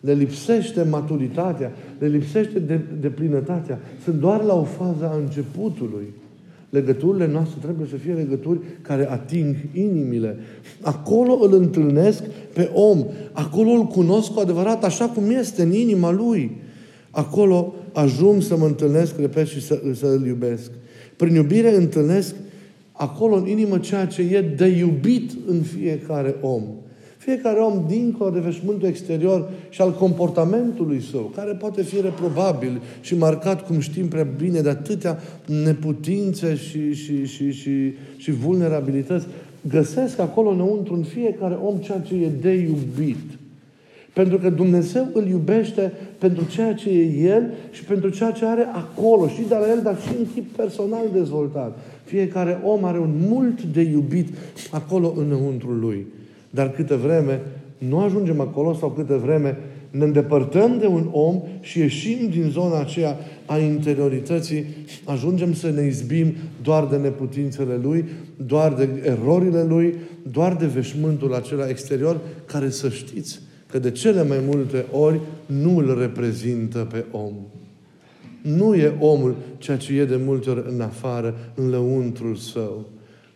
Le 0.00 0.12
lipsește 0.12 0.82
maturitatea, 0.82 1.72
le 1.98 2.06
lipsește 2.06 2.58
de, 2.58 2.80
de 3.00 3.08
plinătatea. 3.08 3.78
Sunt 4.04 4.20
doar 4.20 4.42
la 4.42 4.54
o 4.54 4.64
fază 4.64 5.08
a 5.12 5.16
începutului. 5.16 6.06
Legăturile 6.70 7.26
noastre 7.26 7.58
trebuie 7.62 7.86
să 7.90 7.96
fie 7.96 8.12
legături 8.12 8.60
care 8.82 9.10
ating 9.10 9.56
inimile. 9.72 10.36
Acolo 10.80 11.38
îl 11.42 11.54
întâlnesc 11.54 12.22
pe 12.54 12.70
om. 12.74 13.06
Acolo 13.32 13.70
îl 13.70 13.84
cunosc 13.84 14.32
cu 14.32 14.40
adevărat 14.40 14.84
așa 14.84 15.08
cum 15.08 15.30
este 15.30 15.62
în 15.62 15.72
inima 15.72 16.10
lui. 16.10 16.56
Acolo 17.10 17.74
ajung 17.92 18.42
să 18.42 18.56
mă 18.56 18.66
întâlnesc, 18.66 19.18
repet, 19.18 19.46
și 19.46 19.62
să, 19.62 19.82
să 19.94 20.06
îl 20.06 20.26
iubesc. 20.26 20.70
Prin 21.16 21.34
iubire 21.34 21.76
întâlnesc 21.76 22.34
acolo 22.92 23.36
în 23.36 23.46
inimă 23.46 23.78
ceea 23.78 24.06
ce 24.06 24.22
e 24.22 24.40
de 24.40 24.66
iubit 24.66 25.32
în 25.46 25.60
fiecare 25.60 26.34
om. 26.40 26.62
Fiecare 27.20 27.58
om, 27.58 27.84
dincolo 27.86 28.30
de 28.30 28.38
veșmântul 28.38 28.88
exterior 28.88 29.48
și 29.68 29.80
al 29.80 29.92
comportamentului 29.92 31.02
său, 31.10 31.32
care 31.34 31.52
poate 31.52 31.82
fi 31.82 32.00
reprobabil 32.00 32.80
și 33.00 33.16
marcat, 33.16 33.66
cum 33.66 33.80
știm 33.80 34.08
prea 34.08 34.26
bine, 34.36 34.60
de 34.60 34.68
atâtea 34.68 35.18
neputințe 35.64 36.56
și, 36.56 36.94
și, 36.94 37.26
și, 37.26 37.52
și, 37.52 37.92
și 38.16 38.30
vulnerabilități, 38.30 39.26
găsesc 39.68 40.18
acolo 40.18 40.50
înăuntru 40.50 40.94
în 40.94 41.02
fiecare 41.02 41.58
om 41.62 41.76
ceea 41.76 41.98
ce 41.98 42.14
e 42.14 42.28
de 42.40 42.52
iubit. 42.52 43.38
Pentru 44.12 44.38
că 44.38 44.50
Dumnezeu 44.50 45.08
îl 45.12 45.26
iubește 45.26 45.92
pentru 46.18 46.44
ceea 46.44 46.74
ce 46.74 46.90
e 46.90 47.32
El 47.34 47.50
și 47.70 47.84
pentru 47.84 48.08
ceea 48.08 48.30
ce 48.30 48.44
are 48.44 48.66
acolo, 48.72 49.28
și 49.28 49.42
de 49.48 49.54
la 49.54 49.70
El, 49.70 49.80
dar 49.82 50.00
și 50.00 50.08
în 50.18 50.24
tip 50.34 50.56
personal 50.56 51.04
dezvoltat. 51.12 51.78
Fiecare 52.04 52.60
om 52.64 52.84
are 52.84 52.98
un 52.98 53.12
mult 53.28 53.62
de 53.62 53.80
iubit 53.80 54.28
acolo 54.70 55.14
înăuntru 55.16 55.70
lui. 55.70 56.06
Dar 56.50 56.70
câte 56.70 56.94
vreme 56.94 57.40
nu 57.78 58.00
ajungem 58.00 58.40
acolo 58.40 58.74
sau 58.74 58.90
câte 58.90 59.14
vreme 59.14 59.58
ne 59.90 60.04
îndepărtăm 60.04 60.78
de 60.78 60.86
un 60.86 61.08
om 61.12 61.42
și 61.60 61.78
ieșim 61.78 62.28
din 62.30 62.50
zona 62.50 62.80
aceea 62.80 63.16
a 63.46 63.58
interiorității, 63.58 64.64
ajungem 65.04 65.54
să 65.54 65.70
ne 65.70 65.86
izbim 65.86 66.34
doar 66.62 66.86
de 66.86 66.96
neputințele 66.96 67.78
lui, 67.82 68.04
doar 68.46 68.74
de 68.74 68.88
erorile 69.04 69.64
lui, 69.64 69.94
doar 70.30 70.56
de 70.56 70.66
veșmântul 70.66 71.34
acela 71.34 71.68
exterior, 71.68 72.20
care 72.44 72.70
să 72.70 72.88
știți 72.88 73.40
că 73.70 73.78
de 73.78 73.90
cele 73.90 74.24
mai 74.24 74.38
multe 74.46 74.84
ori 74.92 75.20
nu 75.46 75.76
îl 75.76 75.98
reprezintă 75.98 76.88
pe 76.92 77.04
om. 77.10 77.32
Nu 78.42 78.74
e 78.74 78.94
omul 78.98 79.36
ceea 79.58 79.76
ce 79.76 79.92
e 79.92 80.04
de 80.04 80.20
multe 80.24 80.50
ori 80.50 80.64
în 80.68 80.80
afară, 80.80 81.34
în 81.54 81.68
lăuntrul 81.68 82.34
său. 82.34 82.88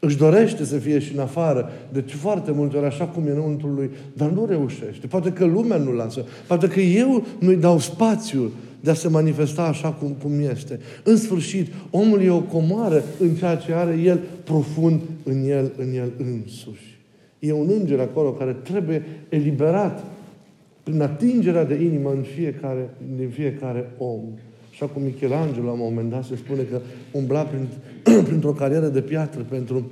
Își 0.05 0.17
dorește 0.17 0.65
să 0.65 0.77
fie 0.77 0.99
și 0.99 1.15
în 1.15 1.21
afară, 1.21 1.71
deci 1.93 2.13
foarte 2.13 2.53
multe 2.53 2.77
ori 2.77 2.87
așa 2.87 3.05
cum 3.05 3.27
e 3.27 3.31
înăuntrul 3.31 3.75
lui, 3.75 3.91
dar 4.13 4.31
nu 4.31 4.47
reușește. 4.47 5.07
Poate 5.07 5.33
că 5.33 5.45
lumea 5.45 5.77
nu 5.77 5.93
lasă, 5.93 6.25
poate 6.47 6.69
că 6.69 6.81
eu 6.81 7.27
nu-i 7.39 7.57
dau 7.57 7.79
spațiul 7.79 8.51
de 8.81 8.91
a 8.91 8.95
se 8.95 9.09
manifesta 9.09 9.63
așa 9.63 9.89
cum, 9.89 10.17
cum 10.23 10.33
este. 10.51 10.79
În 11.03 11.17
sfârșit, 11.17 11.73
omul 11.91 12.23
e 12.23 12.31
o 12.31 12.41
comoară 12.41 13.03
în 13.19 13.35
ceea 13.35 13.57
ce 13.57 13.73
are 13.73 13.99
el 14.05 14.21
profund 14.45 15.01
în 15.23 15.45
el, 15.49 15.73
în 15.79 15.95
el 15.95 16.13
însuși. 16.19 16.99
E 17.39 17.53
un 17.53 17.71
înger 17.79 18.01
acolo 18.01 18.33
care 18.33 18.53
trebuie 18.53 19.03
eliberat 19.29 20.05
prin 20.83 21.01
atingerea 21.01 21.65
de 21.65 21.75
inimă 21.75 22.11
în 22.11 22.23
fiecare, 22.23 22.91
din 23.17 23.29
fiecare 23.29 23.91
om. 23.99 24.21
Așa 24.75 24.87
cum 24.87 25.03
Michelangelo 25.03 25.67
la 25.67 25.73
un 25.73 25.79
moment 25.79 26.11
dat 26.11 26.25
se 26.25 26.37
spune 26.37 26.63
că 26.63 26.81
umbla 27.13 27.43
prin, 27.43 27.69
printr-o 28.29 28.53
carieră 28.53 28.87
de 28.89 29.01
piatră 29.01 29.47
pentru 29.49 29.91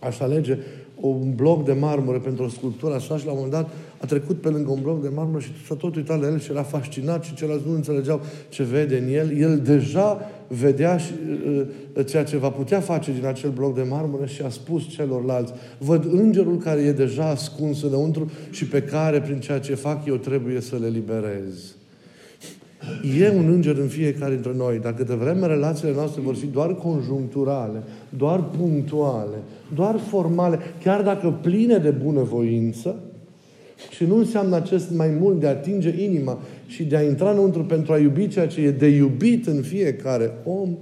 a-și 0.00 0.22
alege 0.22 0.58
un 1.00 1.34
bloc 1.34 1.64
de 1.64 1.72
marmură 1.72 2.18
pentru 2.18 2.44
o 2.44 2.48
sculptură 2.48 2.94
așa 2.94 3.16
și 3.16 3.24
la 3.26 3.30
un 3.30 3.36
moment 3.36 3.54
dat 3.54 3.70
a 3.98 4.06
trecut 4.06 4.40
pe 4.40 4.48
lângă 4.48 4.70
un 4.70 4.82
bloc 4.82 5.02
de 5.02 5.08
marmură 5.14 5.40
și 5.40 5.50
s-a 5.66 5.74
tot 5.74 5.94
uitat 5.96 6.20
la 6.20 6.26
el 6.26 6.40
și 6.40 6.50
era 6.50 6.62
fascinat 6.62 7.24
și 7.24 7.34
ceilalți 7.34 7.66
nu 7.66 7.74
înțelegeau 7.74 8.20
ce 8.48 8.62
vede 8.62 8.98
în 8.98 9.14
el. 9.14 9.38
El 9.38 9.58
deja 9.58 10.30
vedea 10.48 10.96
și, 10.96 11.12
uh, 11.46 11.66
uh, 11.96 12.06
ceea 12.06 12.24
ce 12.24 12.36
va 12.36 12.50
putea 12.50 12.80
face 12.80 13.12
din 13.12 13.26
acel 13.26 13.50
bloc 13.50 13.74
de 13.74 13.82
marmură 13.82 14.26
și 14.26 14.42
a 14.42 14.48
spus 14.48 14.88
celorlalți, 14.88 15.52
văd 15.78 16.04
îngerul 16.12 16.56
care 16.56 16.80
e 16.80 16.92
deja 16.92 17.28
ascuns 17.28 17.82
înăuntru 17.82 18.30
și 18.50 18.66
pe 18.66 18.82
care, 18.82 19.20
prin 19.20 19.40
ceea 19.40 19.60
ce 19.60 19.74
fac 19.74 20.06
eu, 20.06 20.16
trebuie 20.16 20.60
să 20.60 20.76
le 20.80 20.88
liberez. 20.88 21.76
E 23.18 23.30
un 23.36 23.48
înger 23.48 23.76
în 23.76 23.88
fiecare 23.88 24.34
dintre 24.34 24.52
noi. 24.56 24.78
Dacă 24.78 25.04
de 25.04 25.14
vreme 25.14 25.46
relațiile 25.46 25.94
noastre 25.94 26.20
vor 26.20 26.34
fi 26.34 26.46
doar 26.46 26.74
conjuncturale, 26.74 27.82
doar 28.08 28.44
punctuale, 28.44 29.36
doar 29.74 29.98
formale, 29.98 30.58
chiar 30.82 31.02
dacă 31.02 31.38
pline 31.42 31.76
de 31.76 31.90
bunăvoință, 31.90 32.96
și 33.90 34.04
nu 34.04 34.16
înseamnă 34.16 34.56
acest 34.56 34.90
mai 34.90 35.08
mult 35.20 35.40
de 35.40 35.46
a 35.46 35.50
atinge 35.50 36.02
inima 36.02 36.38
și 36.66 36.84
de 36.84 36.96
a 36.96 37.02
intra 37.02 37.30
înăuntru 37.30 37.64
pentru 37.64 37.92
a 37.92 37.98
iubi 37.98 38.28
ceea 38.28 38.46
ce 38.46 38.60
e 38.60 38.70
de 38.70 38.86
iubit 38.86 39.46
în 39.46 39.62
fiecare 39.62 40.30
om, 40.44 40.76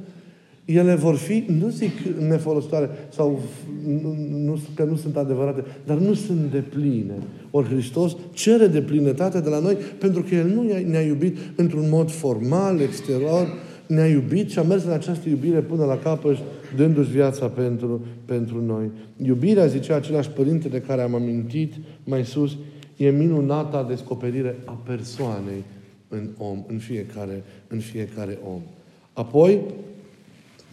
ele 0.77 0.95
vor 0.95 1.17
fi, 1.17 1.45
nu 1.59 1.69
zic 1.69 1.93
nefolositoare 2.29 2.91
sau 3.09 3.41
nu, 4.03 4.17
nu, 4.31 4.59
că 4.75 4.85
nu 4.85 4.97
sunt 4.97 5.17
adevărate, 5.17 5.65
dar 5.87 5.97
nu 5.97 6.15
sunt 6.15 6.51
de 6.51 6.59
pline. 6.59 7.15
Ori 7.51 7.69
Hristos 7.69 8.17
cere 8.33 8.67
de 8.67 8.83
plinătate 8.83 9.41
de 9.41 9.49
la 9.49 9.59
noi 9.59 9.75
pentru 9.75 10.23
că 10.23 10.35
El 10.35 10.47
nu 10.47 10.63
ne-a 10.87 11.01
iubit 11.01 11.37
într-un 11.57 11.89
mod 11.89 12.11
formal, 12.11 12.81
exterior, 12.81 13.49
ne-a 13.87 14.07
iubit 14.07 14.51
și 14.51 14.59
a 14.59 14.63
mers 14.63 14.85
în 14.85 14.93
această 14.93 15.29
iubire 15.29 15.61
până 15.61 15.85
la 15.85 15.99
capăt, 15.99 16.37
dându-și 16.77 17.11
viața 17.11 17.47
pentru, 17.47 18.05
pentru 18.25 18.65
noi. 18.65 18.91
Iubirea, 19.25 19.67
zicea 19.67 19.97
același 19.97 20.31
părinte 20.31 20.69
de 20.69 20.81
care 20.81 21.03
am 21.03 21.15
amintit 21.15 21.75
mai 22.05 22.25
sus, 22.25 22.57
e 22.97 23.11
minunata 23.11 23.87
descoperire 23.89 24.57
a 24.65 24.81
persoanei 24.85 25.65
în 26.09 26.29
om, 26.39 26.65
în 26.67 26.79
fiecare, 26.79 27.43
în 27.69 27.79
fiecare 27.79 28.39
om. 28.53 28.61
Apoi, 29.13 29.61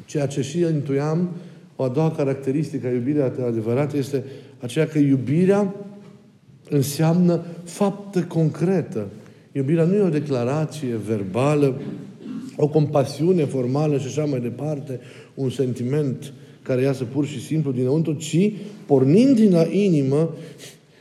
ceea 0.06 0.27
ce 0.27 0.42
și 0.42 0.60
intuiam, 0.60 1.30
O 1.80 1.84
a 1.84 1.88
doua 1.88 2.12
caracteristică 2.12 2.88
a 2.88 2.92
iubirii 2.92 3.22
adevărate 3.22 3.98
este 3.98 4.24
aceea 4.60 4.88
că 4.88 4.98
iubirea 4.98 5.75
înseamnă 6.70 7.46
faptă 7.63 8.22
concretă. 8.22 9.08
Iubirea 9.51 9.84
nu 9.84 9.96
e 9.96 10.00
o 10.00 10.10
declarație 10.10 10.96
verbală, 11.08 11.82
o 12.56 12.68
compasiune 12.68 13.46
formală 13.46 13.98
și 13.98 14.06
așa 14.06 14.25
mai 14.25 14.39
departe, 14.39 15.00
un 15.34 15.50
sentiment 15.50 16.34
care 16.62 16.82
iasă 16.82 17.04
pur 17.04 17.25
și 17.25 17.46
simplu 17.46 17.72
dinăuntru, 17.72 18.13
ci, 18.13 18.51
pornind 18.86 19.36
din 19.36 19.51
la 19.51 19.66
inimă, 19.72 20.34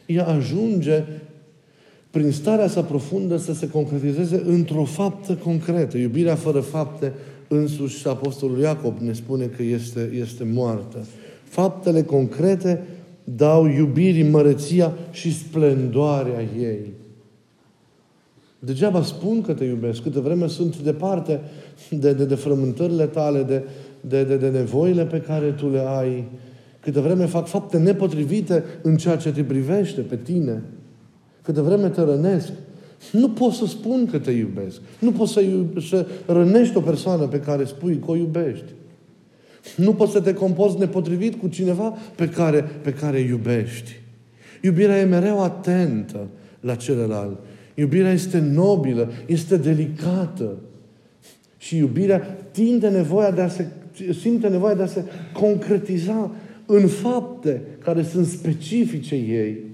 ea 0.07 0.27
ajunge 0.27 1.05
prin 2.11 2.31
starea 2.31 2.69
sa 2.69 2.83
profundă 2.83 3.37
să 3.37 3.55
se 3.55 3.69
concretizeze 3.69 4.43
într-o 4.47 4.85
faptă 4.85 5.35
concretă. 5.35 5.99
Iubirea 5.99 6.35
fără 6.35 6.61
fapte, 6.61 7.13
însuși 7.49 8.09
Apostolul 8.09 8.59
Iacob 8.59 8.99
ne 8.99 9.13
spune 9.13 9.45
că 9.45 9.63
este, 9.63 10.11
este 10.21 10.45
moartă. 10.53 11.07
Faptele 11.45 12.03
concrete 12.03 12.83
dau 13.25 13.67
iubirii 13.67 14.29
măreția 14.29 14.93
și 15.11 15.39
splendoarea 15.39 16.41
ei. 16.59 16.93
Degeaba 18.59 19.03
spun 19.03 19.43
că 19.43 19.53
te 19.53 19.65
iubesc, 19.65 20.03
câte 20.03 20.21
vreme 20.21 20.47
sunt 20.47 20.79
departe 20.79 21.41
de, 21.91 22.13
de, 22.13 22.25
de 22.25 22.35
frământările 22.35 23.07
tale, 23.07 23.43
de, 23.43 23.63
de, 24.01 24.25
de, 24.25 24.37
de 24.37 24.49
nevoile 24.49 25.05
pe 25.05 25.21
care 25.21 25.51
tu 25.51 25.71
le 25.71 25.83
ai, 25.87 26.25
câte 26.81 27.01
vreme 27.01 27.27
fac 27.27 27.47
fapte 27.47 27.79
nepotrivite 27.79 28.65
în 28.83 28.97
ceea 28.97 29.17
ce 29.17 29.33
te 29.33 29.43
privește 29.43 30.01
pe 30.01 30.17
tine, 30.17 30.63
câte 31.43 31.61
vreme 31.61 31.89
te 31.89 32.01
rănesc, 32.01 32.53
nu 33.13 33.31
pot 33.31 33.53
să 33.53 33.67
spun 33.67 34.07
că 34.11 34.19
te 34.19 34.31
iubesc. 34.31 34.81
Nu 34.99 35.13
poți 35.13 35.33
să, 35.33 35.41
iub- 35.41 35.83
să 35.89 36.07
rănești 36.27 36.77
o 36.77 36.81
persoană 36.81 37.27
pe 37.27 37.41
care 37.41 37.65
spui 37.65 37.99
că 37.99 38.11
o 38.11 38.17
iubești. 38.17 38.73
Nu 39.77 39.95
poți 39.95 40.13
să 40.13 40.21
te 40.21 40.35
comporți 40.35 40.79
nepotrivit 40.79 41.41
cu 41.41 41.49
cineva 41.49 41.97
pe 42.15 42.29
care, 42.29 42.61
pe 42.83 42.93
care 42.93 43.19
iubești. 43.19 44.01
Iubirea 44.63 45.01
e 45.01 45.05
mereu 45.05 45.43
atentă 45.43 46.27
la 46.61 46.75
celălalt. 46.75 47.39
Iubirea 47.75 48.13
este 48.13 48.39
nobilă, 48.39 49.11
este 49.27 49.57
delicată. 49.57 50.57
Și 51.59 51.77
iubirea 51.77 52.19
tinde 52.51 52.89
nevoia 52.89 53.31
de 53.31 53.41
a 53.41 53.49
se, 53.49 53.67
simte 54.21 54.49
nevoia 54.49 54.75
de 54.75 54.83
a 54.83 54.87
se 54.87 55.05
concretiza 55.33 56.31
în 56.67 56.87
fapte 56.87 57.63
care 57.79 58.03
sunt 58.03 58.27
specifice 58.27 59.15
ei. 59.15 59.65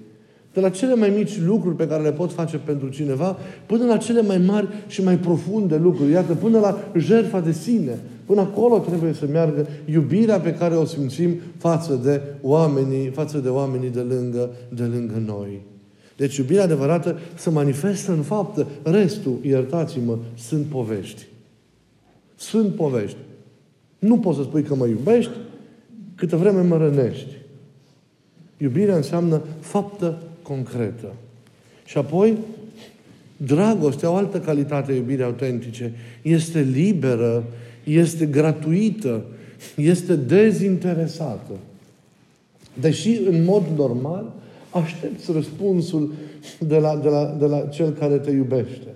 De 0.52 0.60
la 0.60 0.68
cele 0.68 0.94
mai 0.94 1.10
mici 1.10 1.40
lucruri 1.40 1.76
pe 1.76 1.86
care 1.86 2.02
le 2.02 2.12
pot 2.12 2.32
face 2.32 2.56
pentru 2.56 2.88
cineva, 2.88 3.36
până 3.66 3.84
la 3.84 3.96
cele 3.96 4.22
mai 4.22 4.38
mari 4.38 4.68
și 4.86 5.02
mai 5.02 5.18
profunde 5.18 5.76
lucruri. 5.76 6.10
Iată, 6.10 6.34
până 6.34 6.58
la 6.58 6.78
jertfa 6.98 7.40
de 7.40 7.52
sine. 7.52 7.98
Până 8.26 8.40
acolo 8.40 8.78
trebuie 8.78 9.12
să 9.12 9.26
meargă 9.26 9.66
iubirea 9.84 10.40
pe 10.40 10.54
care 10.54 10.74
o 10.74 10.84
simțim 10.84 11.34
față 11.56 12.00
de 12.02 12.20
oamenii, 12.42 13.08
față 13.08 13.38
de 13.38 13.48
oamenii 13.48 13.90
de 13.90 14.00
lângă, 14.00 14.50
de 14.68 14.82
lângă 14.82 15.22
noi. 15.26 15.60
Deci 16.16 16.36
iubirea 16.36 16.64
adevărată 16.64 17.18
se 17.34 17.50
manifestă 17.50 18.12
în 18.12 18.22
faptă. 18.22 18.66
Restul, 18.82 19.38
iertați-mă, 19.42 20.18
sunt 20.36 20.66
povești. 20.66 21.26
Sunt 22.36 22.74
povești. 22.74 23.16
Nu 23.98 24.18
poți 24.18 24.36
să 24.36 24.42
spui 24.42 24.62
că 24.62 24.74
mă 24.74 24.86
iubești 24.86 25.32
câtă 26.14 26.36
vreme 26.36 26.60
mă 26.60 26.76
rănești. 26.76 27.36
Iubirea 28.56 28.96
înseamnă 28.96 29.42
faptă 29.60 30.18
concretă. 30.42 31.12
Și 31.84 31.98
apoi, 31.98 32.36
dragostea, 33.36 34.10
o 34.10 34.14
altă 34.14 34.40
calitate 34.40 34.92
a 34.92 34.94
iubirii 34.94 35.24
autentice, 35.24 35.92
este 36.22 36.60
liberă, 36.60 37.44
este 37.84 38.26
gratuită, 38.26 39.24
este 39.76 40.14
dezinteresată. 40.14 41.52
Deși, 42.80 43.18
în 43.26 43.44
mod 43.44 43.62
normal, 43.76 44.32
aștepți 44.70 45.32
răspunsul 45.32 46.12
de 46.58 46.78
la, 46.78 46.96
de 46.96 47.08
la, 47.08 47.36
de 47.38 47.46
la 47.46 47.60
cel 47.60 47.90
care 47.90 48.18
te 48.18 48.30
iubește. 48.30 48.86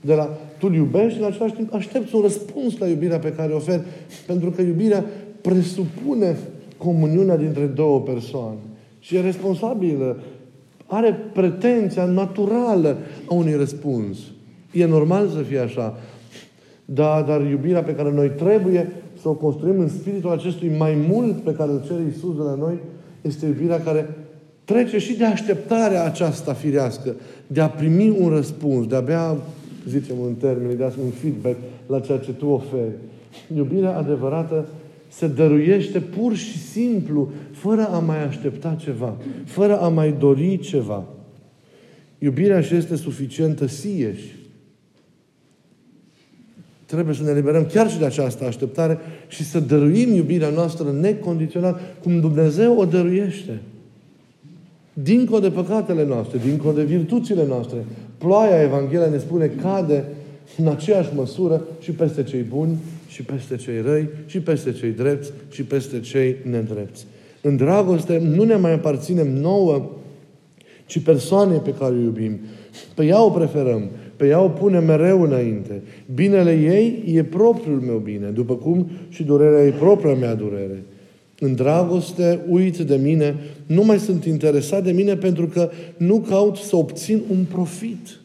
De 0.00 0.14
la, 0.14 0.38
tu 0.58 0.66
îl 0.66 0.74
iubești, 0.74 1.18
în 1.18 1.24
același 1.24 1.54
timp 1.54 1.74
aștepți 1.74 2.14
un 2.14 2.20
răspuns 2.22 2.78
la 2.78 2.86
iubirea 2.86 3.18
pe 3.18 3.32
care 3.32 3.52
o 3.52 3.56
oferi. 3.56 3.82
Pentru 4.26 4.50
că 4.50 4.62
iubirea 4.62 5.04
presupune 5.40 6.36
comuniunea 6.76 7.36
dintre 7.36 7.64
două 7.64 8.00
persoane. 8.00 8.58
Și 9.00 9.16
e 9.16 9.20
responsabilă, 9.20 10.16
are 10.90 11.18
pretenția 11.32 12.04
naturală 12.04 12.96
a 13.28 13.34
unui 13.34 13.54
răspuns. 13.54 14.18
E 14.72 14.86
normal 14.86 15.28
să 15.28 15.42
fie 15.42 15.58
așa. 15.58 15.98
Da, 16.84 17.24
dar 17.26 17.46
iubirea 17.50 17.82
pe 17.82 17.94
care 17.94 18.12
noi 18.12 18.28
trebuie 18.28 18.92
să 19.20 19.28
o 19.28 19.32
construim 19.32 19.80
în 19.80 19.88
spiritul 19.88 20.30
acestui 20.30 20.72
mai 20.78 21.04
mult 21.08 21.40
pe 21.40 21.52
care 21.52 21.70
îl 21.70 21.82
cere 21.86 22.02
Iisus 22.02 22.36
de 22.36 22.42
la 22.42 22.54
noi, 22.54 22.78
este 23.20 23.46
iubirea 23.46 23.80
care 23.80 24.08
trece 24.64 24.98
și 24.98 25.16
de 25.16 25.24
așteptarea 25.24 26.04
aceasta 26.04 26.52
firească, 26.52 27.14
de 27.46 27.60
a 27.60 27.68
primi 27.68 28.16
un 28.18 28.28
răspuns, 28.28 28.86
de 28.86 28.94
a 28.94 28.98
avea, 28.98 29.36
zicem 29.88 30.16
în 30.26 30.34
termeni, 30.34 30.76
de 30.76 30.84
a 30.84 30.90
un 31.04 31.10
feedback 31.10 31.56
la 31.86 32.00
ceea 32.00 32.18
ce 32.18 32.32
tu 32.32 32.46
oferi. 32.46 32.94
Iubirea 33.56 33.96
adevărată 33.96 34.64
se 35.10 35.26
dăruiește 35.26 36.00
pur 36.00 36.34
și 36.34 36.58
simplu, 36.58 37.30
fără 37.52 37.88
a 37.88 37.98
mai 37.98 38.24
aștepta 38.24 38.76
ceva, 38.80 39.16
fără 39.44 39.80
a 39.80 39.88
mai 39.88 40.14
dori 40.18 40.58
ceva. 40.58 41.04
Iubirea 42.18 42.60
și 42.60 42.74
este 42.74 42.96
suficientă 42.96 43.66
sieși. 43.66 44.38
Trebuie 46.86 47.14
să 47.14 47.22
ne 47.22 47.32
liberăm 47.32 47.66
chiar 47.72 47.90
și 47.90 47.98
de 47.98 48.04
această 48.04 48.44
așteptare 48.44 48.98
și 49.28 49.44
să 49.44 49.60
dăruim 49.60 50.14
iubirea 50.14 50.48
noastră 50.48 50.90
necondiționat, 51.00 51.80
cum 52.02 52.20
Dumnezeu 52.20 52.78
o 52.78 52.84
dăruiește. 52.84 53.60
Dincolo 54.92 55.40
de 55.40 55.50
păcatele 55.50 56.04
noastre, 56.04 56.38
dincolo 56.38 56.72
de 56.72 56.84
virtuțile 56.84 57.46
noastre, 57.46 57.84
ploaia 58.18 58.62
Evanghelia 58.62 59.08
ne 59.08 59.18
spune 59.18 59.46
cade 59.46 60.04
în 60.56 60.66
aceeași 60.68 61.14
măsură 61.14 61.62
și 61.80 61.90
peste 61.90 62.22
cei 62.22 62.42
buni 62.42 62.78
și 63.10 63.22
peste 63.22 63.56
cei 63.56 63.80
răi 63.80 64.08
și 64.26 64.40
peste 64.40 64.72
cei 64.72 64.90
drepți 64.90 65.32
și 65.50 65.62
peste 65.62 66.00
cei 66.00 66.36
nedrepți. 66.50 67.06
În 67.42 67.56
dragoste 67.56 68.18
nu 68.18 68.44
ne 68.44 68.56
mai 68.56 68.72
aparținem 68.72 69.28
nouă, 69.28 69.90
ci 70.86 70.98
persoane 70.98 71.56
pe 71.56 71.74
care 71.78 71.94
o 71.94 72.00
iubim. 72.00 72.38
Pe 72.94 73.04
ea 73.04 73.24
o 73.24 73.30
preferăm, 73.30 73.90
pe 74.16 74.26
ea 74.26 74.40
o 74.40 74.48
punem 74.48 74.84
mereu 74.84 75.22
înainte. 75.22 75.82
Binele 76.14 76.52
ei 76.52 77.16
e 77.16 77.24
propriul 77.24 77.80
meu 77.80 77.96
bine, 77.96 78.26
după 78.26 78.54
cum 78.54 78.90
și 79.08 79.22
durerea 79.22 79.64
e 79.66 79.70
propria 79.70 80.14
mea 80.14 80.34
durere. 80.34 80.82
În 81.38 81.54
dragoste 81.54 82.40
uit 82.48 82.78
de 82.78 82.96
mine, 82.96 83.36
nu 83.66 83.84
mai 83.84 83.98
sunt 83.98 84.24
interesat 84.24 84.84
de 84.84 84.92
mine 84.92 85.16
pentru 85.16 85.46
că 85.46 85.70
nu 85.96 86.18
caut 86.18 86.56
să 86.56 86.76
obțin 86.76 87.22
un 87.30 87.44
profit. 87.52 88.20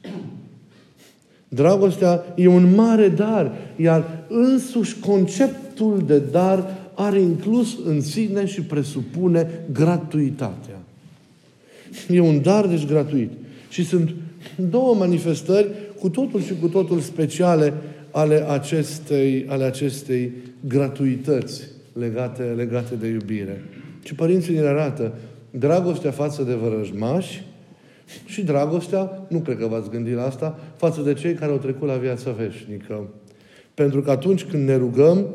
Dragostea 1.56 2.24
e 2.36 2.48
un 2.48 2.76
mare 2.76 3.10
dar, 3.10 3.52
iar 3.76 4.26
însuși 4.28 5.00
conceptul 5.00 6.04
de 6.06 6.20
dar 6.32 6.76
are 6.94 7.20
inclus 7.20 7.78
în 7.86 8.02
sine 8.02 8.46
și 8.46 8.62
presupune 8.62 9.50
gratuitatea. 9.72 10.80
E 12.10 12.20
un 12.20 12.42
dar, 12.42 12.68
deci 12.68 12.86
gratuit. 12.86 13.32
Și 13.70 13.86
sunt 13.86 14.10
două 14.70 14.96
manifestări 14.96 15.68
cu 16.00 16.10
totul 16.10 16.42
și 16.42 16.54
cu 16.62 16.68
totul 16.68 17.00
speciale 17.00 17.74
ale 18.12 18.46
acestei, 18.50 19.46
ale 19.48 19.64
acestei 19.64 20.32
gratuități 20.68 21.62
legate, 21.94 22.44
legate 22.44 22.96
de 22.96 23.08
iubire. 23.08 23.64
Și 24.04 24.16
părinții 24.16 24.54
ne 24.54 24.60
arată 24.60 25.14
dragostea 25.50 26.12
față 26.12 26.44
de 26.44 26.54
vărăjmași 26.54 27.44
și 28.26 28.44
dragostea, 28.44 29.26
nu 29.28 29.40
cred 29.40 29.58
că 29.58 29.68
v-ați 29.68 29.90
gândit 29.90 30.16
la 30.16 30.26
asta, 30.26 30.60
față 30.76 31.02
de 31.02 31.14
cei 31.14 31.34
care 31.34 31.52
au 31.52 31.58
trecut 31.58 31.88
la 31.88 31.96
viața 31.96 32.32
veșnică. 32.32 33.08
Pentru 33.74 34.02
că 34.02 34.12
atunci 34.12 34.44
când 34.44 34.68
ne 34.68 34.76
rugăm, 34.76 35.28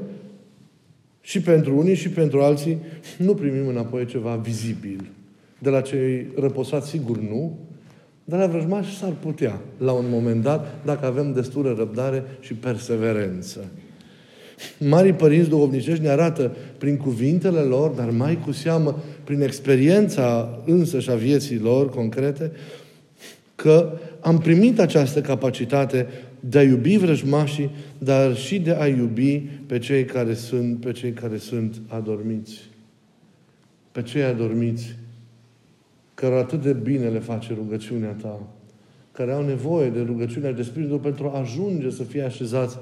și 1.20 1.40
pentru 1.40 1.78
unii 1.78 1.94
și 1.94 2.08
pentru 2.08 2.40
alții, 2.40 2.78
nu 3.18 3.34
primim 3.34 3.66
înapoi 3.66 4.06
ceva 4.06 4.34
vizibil. 4.34 5.10
De 5.58 5.70
la 5.70 5.80
cei 5.80 6.26
răposați, 6.36 6.88
sigur 6.88 7.18
nu, 7.18 7.58
dar 8.24 8.38
la 8.38 8.46
vrăjmași 8.46 8.98
s-ar 8.98 9.12
putea, 9.20 9.60
la 9.78 9.92
un 9.92 10.04
moment 10.08 10.42
dat, 10.42 10.74
dacă 10.84 11.06
avem 11.06 11.32
destulă 11.32 11.74
răbdare 11.78 12.24
și 12.40 12.54
perseverență. 12.54 13.64
Marii 14.78 15.12
părinți 15.12 15.48
duhovnicești 15.48 16.02
ne 16.02 16.08
arată 16.08 16.56
prin 16.78 16.96
cuvintele 16.96 17.60
lor, 17.60 17.90
dar 17.90 18.10
mai 18.10 18.38
cu 18.44 18.52
seamă 18.52 18.98
prin 19.24 19.40
experiența 19.40 20.58
însă 20.64 21.00
și 21.00 21.10
a 21.10 21.14
vieții 21.14 21.58
lor 21.58 21.90
concrete, 21.90 22.52
că 23.54 23.98
am 24.20 24.38
primit 24.38 24.80
această 24.80 25.20
capacitate 25.20 26.06
de 26.40 26.58
a 26.58 26.62
iubi 26.62 26.96
vrăjmașii, 26.96 27.70
dar 27.98 28.36
și 28.36 28.58
de 28.58 28.76
a 28.78 28.86
iubi 28.86 29.38
pe 29.66 29.78
cei 29.78 30.04
care 30.04 30.34
sunt, 30.34 30.80
pe 30.80 30.92
cei 30.92 31.12
care 31.12 31.36
sunt 31.36 31.80
adormiți. 31.86 32.60
Pe 33.92 34.02
cei 34.02 34.22
adormiți, 34.22 34.96
care 36.14 36.34
atât 36.34 36.62
de 36.62 36.72
bine 36.72 37.08
le 37.08 37.18
face 37.18 37.54
rugăciunea 37.54 38.16
ta, 38.22 38.42
care 39.12 39.32
au 39.32 39.44
nevoie 39.46 39.88
de 39.88 40.00
rugăciunea 40.00 40.52
de 40.52 40.62
Spiritul 40.62 40.98
pentru 40.98 41.30
a 41.34 41.38
ajunge 41.38 41.90
să 41.90 42.02
fie 42.02 42.22
așezați 42.22 42.78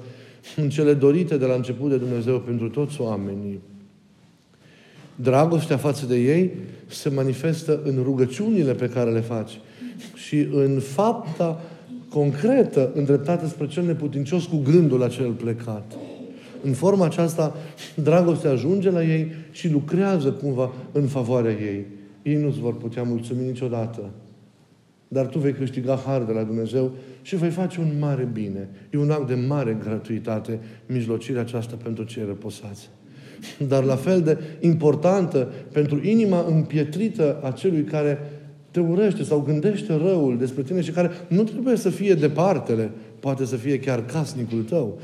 în 0.55 0.69
cele 0.69 0.93
dorite 0.93 1.37
de 1.37 1.45
la 1.45 1.53
început 1.53 1.89
de 1.89 1.97
Dumnezeu 1.97 2.39
pentru 2.39 2.69
toți 2.69 3.01
oamenii. 3.01 3.59
Dragostea 5.21 5.77
față 5.77 6.05
de 6.05 6.15
ei 6.15 6.51
se 6.87 7.09
manifestă 7.09 7.81
în 7.83 7.99
rugăciunile 8.03 8.73
pe 8.73 8.89
care 8.89 9.11
le 9.11 9.19
faci 9.19 9.59
și 10.13 10.47
în 10.51 10.79
fapta 10.79 11.61
concretă 12.09 12.91
îndreptată 12.93 13.47
spre 13.47 13.67
cel 13.67 13.85
neputincios 13.85 14.45
cu 14.45 14.57
gândul 14.57 15.03
acel 15.03 15.31
plecat. 15.31 15.93
În 16.63 16.73
forma 16.73 17.05
aceasta, 17.05 17.55
dragostea 17.95 18.51
ajunge 18.51 18.89
la 18.89 19.03
ei 19.03 19.31
și 19.51 19.71
lucrează 19.71 20.31
cumva 20.31 20.71
în 20.91 21.07
favoarea 21.07 21.51
ei. 21.51 21.85
Ei 22.21 22.35
nu-ți 22.35 22.59
vor 22.59 22.77
putea 22.77 23.03
mulțumi 23.03 23.45
niciodată. 23.45 24.09
Dar 25.07 25.25
tu 25.25 25.39
vei 25.39 25.53
câștiga 25.53 26.01
har 26.05 26.23
de 26.23 26.31
la 26.31 26.43
Dumnezeu 26.43 26.91
și 27.21 27.35
vei 27.35 27.49
face 27.49 27.79
un 27.79 27.91
mare 27.99 28.29
bine. 28.33 28.69
E 28.89 28.97
un 28.97 29.11
act 29.11 29.27
de 29.27 29.35
mare 29.47 29.77
gratuitate 29.83 30.59
mijlocirea 30.85 31.41
aceasta 31.41 31.77
pentru 31.83 32.03
cei 32.03 32.23
răposați. 32.25 32.89
Dar 33.67 33.83
la 33.83 33.95
fel 33.95 34.21
de 34.21 34.37
importantă 34.59 35.47
pentru 35.71 36.01
inima 36.03 36.45
împietrită 36.47 37.39
a 37.43 37.51
celui 37.51 37.83
care 37.83 38.19
te 38.71 38.79
urăște 38.79 39.23
sau 39.23 39.39
gândește 39.39 39.93
răul 39.95 40.37
despre 40.37 40.61
tine 40.61 40.81
și 40.81 40.91
care 40.91 41.11
nu 41.27 41.43
trebuie 41.43 41.75
să 41.75 41.89
fie 41.89 42.13
departele, 42.13 42.91
poate 43.19 43.45
să 43.45 43.55
fie 43.55 43.79
chiar 43.79 44.05
casnicul 44.05 44.63
tău, 44.63 44.99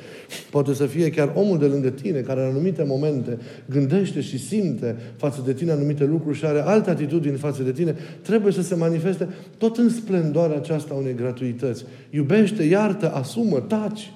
poate 0.50 0.74
să 0.74 0.86
fie 0.86 1.10
chiar 1.10 1.32
omul 1.36 1.58
de 1.58 1.66
lângă 1.66 1.90
tine, 1.90 2.20
care 2.20 2.42
în 2.42 2.48
anumite 2.48 2.84
momente 2.84 3.38
gândește 3.70 4.22
și 4.22 4.40
simte 4.40 4.96
față 5.16 5.42
de 5.46 5.54
tine 5.54 5.72
anumite 5.72 6.06
lucruri 6.06 6.38
și 6.38 6.46
are 6.46 6.60
alte 6.60 6.90
atitudini 6.90 7.38
față 7.38 7.64
de 7.64 7.72
tine, 7.72 7.96
trebuie 8.22 8.54
să 8.54 8.62
se 8.62 8.76
manifeste 8.76 9.28
tot 9.58 9.78
în 9.78 9.90
splendoarea 9.90 10.58
aceasta 10.58 10.94
a 10.94 10.98
unei 10.98 11.16
gratuități. 11.16 11.86
Iubește, 12.10 12.64
iartă, 12.64 13.14
asumă, 13.14 13.60
taci. 13.60 14.14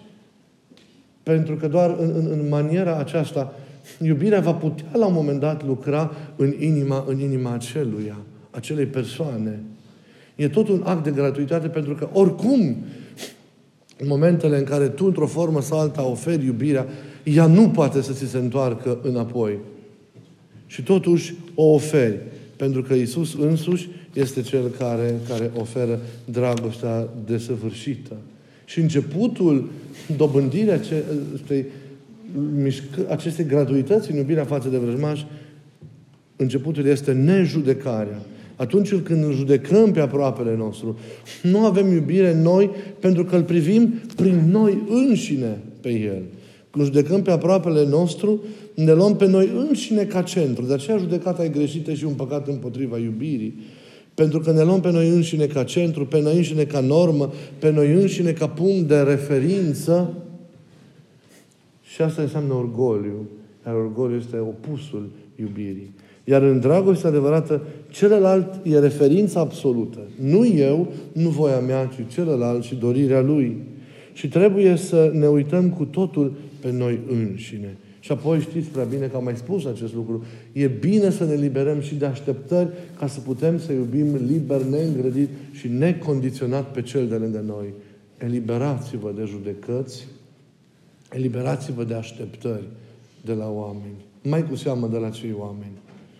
Pentru 1.23 1.55
că 1.55 1.67
doar 1.67 1.95
în, 1.99 2.11
în, 2.15 2.27
în 2.31 2.47
maniera 2.49 2.97
aceasta 2.97 3.53
iubirea 4.01 4.39
va 4.39 4.53
putea 4.53 4.91
la 4.93 5.05
un 5.05 5.13
moment 5.13 5.39
dat 5.39 5.65
lucra 5.65 6.11
în 6.35 6.53
inima, 6.59 7.05
în 7.07 7.19
inima 7.19 7.53
aceluia 7.53 8.17
acelei 8.51 8.85
persoane. 8.85 9.59
E 10.35 10.47
tot 10.47 10.67
un 10.67 10.81
act 10.85 11.03
de 11.03 11.11
gratuitate 11.11 11.67
pentru 11.67 11.95
că 11.95 12.09
oricum 12.13 12.75
în 13.97 14.07
momentele 14.07 14.57
în 14.57 14.63
care 14.63 14.87
tu 14.87 15.05
într-o 15.05 15.27
formă 15.27 15.61
sau 15.61 15.79
alta 15.79 16.05
oferi 16.05 16.45
iubirea, 16.45 16.87
ea 17.23 17.45
nu 17.45 17.69
poate 17.69 18.01
să 18.01 18.13
ți 18.13 18.29
se 18.29 18.37
întoarcă 18.37 18.99
înapoi. 19.01 19.57
Și 20.65 20.81
totuși 20.83 21.33
o 21.55 21.63
oferi. 21.63 22.17
Pentru 22.55 22.81
că 22.81 22.93
Isus 22.93 23.35
însuși 23.39 23.89
este 24.13 24.41
Cel 24.41 24.67
care, 24.67 25.19
care 25.27 25.51
oferă 25.57 25.99
dragostea 26.25 27.07
desăvârșită. 27.25 28.15
Și 28.65 28.79
începutul 28.79 29.69
dobândirea 30.17 30.79
acestei, 32.61 33.05
acestei 33.09 33.45
gratuități 33.45 34.11
în 34.11 34.17
iubirea 34.17 34.45
față 34.45 34.69
de 34.69 34.77
vrăjmași, 34.77 35.25
începutul 36.35 36.85
este 36.85 37.11
nejudecarea 37.11 38.19
atunci 38.59 38.95
când 38.95 39.33
judecăm 39.33 39.91
pe 39.91 39.99
aproapele 39.99 40.55
nostru, 40.55 40.97
nu 41.43 41.59
avem 41.59 41.91
iubire 41.91 42.31
în 42.31 42.41
noi 42.41 42.69
pentru 42.99 43.23
că 43.23 43.35
îl 43.35 43.43
privim 43.43 43.93
prin 44.15 44.49
noi 44.51 44.77
înșine 44.89 45.57
pe 45.81 45.89
El. 45.89 46.21
Când 46.71 46.85
judecăm 46.85 47.21
pe 47.21 47.31
aproapele 47.31 47.85
nostru, 47.85 48.43
ne 48.73 48.93
luăm 48.93 49.15
pe 49.15 49.27
noi 49.27 49.49
înșine 49.67 50.03
ca 50.03 50.21
centru. 50.21 50.65
De 50.65 50.73
aceea 50.73 50.97
judecata 50.97 51.43
e 51.43 51.47
greșită 51.47 51.93
și 51.93 52.05
un 52.05 52.13
păcat 52.13 52.47
împotriva 52.47 52.97
iubirii. 52.97 53.59
Pentru 54.13 54.39
că 54.39 54.51
ne 54.51 54.63
luăm 54.63 54.79
pe 54.79 54.91
noi 54.91 55.09
înșine 55.09 55.45
ca 55.45 55.63
centru, 55.63 56.05
pe 56.05 56.21
noi 56.21 56.35
înșine 56.35 56.63
ca 56.63 56.79
normă, 56.79 57.33
pe 57.59 57.71
noi 57.71 57.91
înșine 57.91 58.31
ca 58.31 58.47
punct 58.47 58.87
de 58.87 58.99
referință. 58.99 60.13
Și 61.93 62.01
asta 62.01 62.21
înseamnă 62.21 62.53
orgoliu. 62.53 63.27
Iar 63.65 63.75
orgoliu 63.75 64.15
este 64.15 64.37
opusul 64.37 65.09
iubirii. 65.35 65.91
Iar 66.23 66.41
în 66.41 66.59
dragoste 66.59 67.07
adevărată, 67.07 67.61
celălalt 67.89 68.59
e 68.63 68.79
referința 68.79 69.39
absolută. 69.39 69.99
Nu 70.21 70.45
eu, 70.45 70.87
nu 71.11 71.29
voia 71.29 71.59
mea, 71.59 71.85
ci 71.85 72.13
celălalt 72.13 72.63
și 72.63 72.75
dorirea 72.75 73.21
lui. 73.21 73.57
Și 74.13 74.27
trebuie 74.27 74.75
să 74.75 75.11
ne 75.13 75.27
uităm 75.27 75.69
cu 75.69 75.85
totul 75.85 76.33
pe 76.61 76.71
noi 76.71 76.99
înșine. 77.09 77.77
Și 77.99 78.11
apoi 78.11 78.39
știți 78.39 78.69
prea 78.69 78.83
bine 78.83 79.05
că 79.05 79.17
am 79.17 79.23
mai 79.23 79.35
spus 79.35 79.65
acest 79.65 79.93
lucru. 79.93 80.23
E 80.51 80.67
bine 80.67 81.09
să 81.09 81.25
ne 81.25 81.35
liberăm 81.35 81.79
și 81.79 81.95
de 81.95 82.05
așteptări 82.05 82.69
ca 82.99 83.07
să 83.07 83.19
putem 83.19 83.59
să 83.59 83.71
iubim 83.71 84.07
liber, 84.27 84.61
neîngrădit 84.61 85.29
și 85.51 85.67
necondiționat 85.67 86.71
pe 86.71 86.81
cel 86.81 87.07
de 87.07 87.15
lângă 87.15 87.43
noi. 87.47 87.73
Eliberați-vă 88.17 89.13
de 89.15 89.23
judecăți, 89.25 90.07
eliberați-vă 91.13 91.83
de 91.83 91.93
așteptări 91.93 92.67
de 93.25 93.33
la 93.33 93.49
oameni. 93.49 94.05
Mai 94.23 94.47
cu 94.47 94.55
seamă 94.55 94.87
de 94.87 94.97
la 94.97 95.09
cei 95.09 95.35
oameni. 95.39 95.77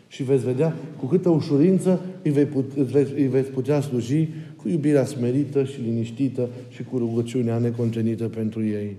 Și 0.08 0.24
veți 0.24 0.46
vedea 0.46 0.76
cu 1.00 1.06
câtă 1.06 1.30
ușurință 1.30 2.00
îi, 2.24 2.32
vei 2.32 2.46
put, 2.46 2.72
îți, 2.76 2.92
veți, 2.92 3.12
îi 3.14 3.28
veți 3.28 3.50
putea 3.50 3.82
sluji 3.82 4.28
cu 4.56 4.70
iubirea 4.70 5.06
smerită 5.06 5.64
și 5.64 5.82
liniștită 5.82 6.50
și 6.70 6.84
cu 6.84 6.98
rugăciunea 6.98 7.58
necontenită 7.58 8.28
pentru 8.28 8.66
ei. 8.66 8.96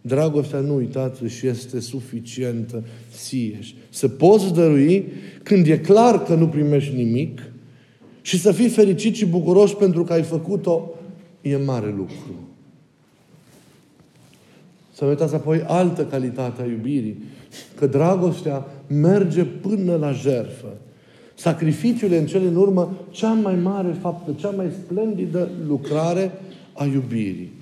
Dragostea, 0.00 0.60
nu 0.60 0.74
uitați, 0.74 1.24
și 1.24 1.46
este 1.46 1.80
suficientă 1.80 2.84
sieși. 3.10 3.74
Să 3.90 4.08
poți 4.08 4.54
dărui 4.54 5.04
când 5.42 5.66
e 5.66 5.78
clar 5.78 6.22
că 6.22 6.34
nu 6.34 6.48
primești 6.48 6.94
nimic 6.94 7.52
și 8.20 8.38
să 8.38 8.52
fii 8.52 8.68
fericit 8.68 9.14
și 9.14 9.26
bucuros 9.26 9.74
pentru 9.74 10.04
că 10.04 10.12
ai 10.12 10.22
făcut-o, 10.22 10.90
e 11.40 11.56
mare 11.56 11.94
lucru. 11.96 12.51
Să 15.02 15.08
uitați 15.08 15.34
apoi 15.34 15.62
altă 15.66 16.04
calitate 16.04 16.62
a 16.62 16.66
iubirii. 16.66 17.22
Că 17.78 17.86
dragostea 17.86 18.66
merge 18.86 19.44
până 19.44 19.96
la 19.96 20.12
jertfă. 20.12 20.66
Sacrificiul 21.34 22.12
e 22.12 22.18
în 22.18 22.26
cele 22.26 22.46
în 22.46 22.56
urmă 22.56 22.96
cea 23.10 23.32
mai 23.32 23.54
mare 23.54 23.96
faptă, 24.00 24.32
cea 24.38 24.50
mai 24.50 24.66
splendidă 24.84 25.50
lucrare 25.66 26.32
a 26.72 26.84
iubirii. 26.84 27.52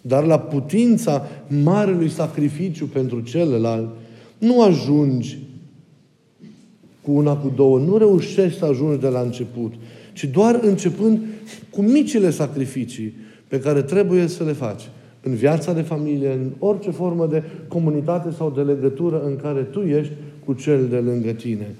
Dar 0.00 0.24
la 0.24 0.38
putința 0.38 1.26
marelui 1.62 2.08
sacrificiu 2.08 2.86
pentru 2.86 3.20
celălalt, 3.20 3.88
nu 4.38 4.62
ajungi 4.62 5.38
cu 7.02 7.12
una, 7.12 7.36
cu 7.36 7.52
două. 7.56 7.78
Nu 7.78 7.96
reușești 7.96 8.58
să 8.58 8.64
ajungi 8.64 9.00
de 9.00 9.08
la 9.08 9.20
început. 9.20 9.72
Ci 10.12 10.24
doar 10.24 10.60
începând 10.62 11.20
cu 11.70 11.82
micile 11.82 12.30
sacrificii 12.30 13.14
pe 13.48 13.60
care 13.60 13.82
trebuie 13.82 14.26
să 14.26 14.44
le 14.44 14.52
faci 14.52 14.82
în 15.22 15.34
viața 15.34 15.72
de 15.72 15.80
familie, 15.80 16.32
în 16.32 16.50
orice 16.58 16.90
formă 16.90 17.26
de 17.26 17.42
comunitate 17.68 18.30
sau 18.30 18.52
de 18.56 18.60
legătură 18.60 19.22
în 19.24 19.36
care 19.36 19.60
tu 19.60 19.80
ești 19.80 20.12
cu 20.44 20.52
cel 20.52 20.86
de 20.86 20.96
lângă 20.96 21.30
tine. 21.30 21.74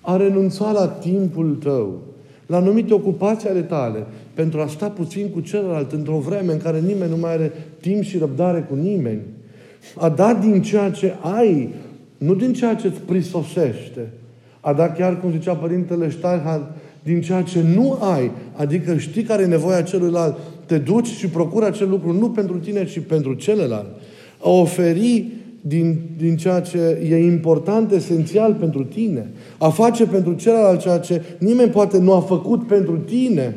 A 0.00 0.16
renunța 0.16 0.70
la 0.72 0.88
timpul 0.88 1.56
tău, 1.62 2.00
la 2.46 2.56
anumite 2.56 2.94
ocupații 2.94 3.48
ale 3.48 3.60
tale, 3.60 4.06
pentru 4.34 4.60
a 4.60 4.66
sta 4.66 4.88
puțin 4.88 5.28
cu 5.28 5.40
celălalt 5.40 5.92
într-o 5.92 6.18
vreme 6.18 6.52
în 6.52 6.58
care 6.58 6.80
nimeni 6.80 7.10
nu 7.10 7.16
mai 7.16 7.32
are 7.32 7.52
timp 7.80 8.02
și 8.02 8.18
răbdare 8.18 8.66
cu 8.70 8.74
nimeni. 8.74 9.20
A 9.96 10.08
da 10.08 10.34
din 10.34 10.62
ceea 10.62 10.90
ce 10.90 11.14
ai, 11.20 11.68
nu 12.18 12.34
din 12.34 12.52
ceea 12.52 12.74
ce 12.74 12.86
îți 12.86 13.00
prisosește. 13.00 14.10
A 14.60 14.72
da 14.72 14.90
chiar, 14.90 15.20
cum 15.20 15.30
zicea 15.30 15.54
Părintele 15.54 16.10
Steinhardt, 16.10 16.76
din 17.02 17.20
ceea 17.20 17.42
ce 17.42 17.62
nu 17.74 17.98
ai, 18.00 18.30
adică 18.56 18.96
știi 18.96 19.22
care 19.22 19.42
e 19.42 19.46
nevoia 19.46 19.82
celuilalt, 19.82 20.36
te 20.66 20.78
duci 20.78 21.06
și 21.06 21.26
procuri 21.26 21.64
acel 21.64 21.88
lucru 21.88 22.12
nu 22.12 22.30
pentru 22.30 22.58
tine, 22.58 22.84
ci 22.84 23.00
pentru 23.00 23.34
celălalt. 23.34 23.88
A 24.38 24.50
oferi 24.50 25.26
din, 25.60 26.00
din 26.16 26.36
ceea 26.36 26.60
ce 26.60 26.78
e 27.08 27.24
important, 27.24 27.92
esențial 27.92 28.54
pentru 28.54 28.84
tine. 28.84 29.30
A 29.58 29.68
face 29.68 30.04
pentru 30.06 30.32
celălalt 30.32 30.80
ceea 30.80 30.98
ce 30.98 31.22
nimeni 31.38 31.70
poate 31.70 31.98
nu 31.98 32.12
a 32.12 32.20
făcut 32.20 32.66
pentru 32.66 32.96
tine. 32.96 33.56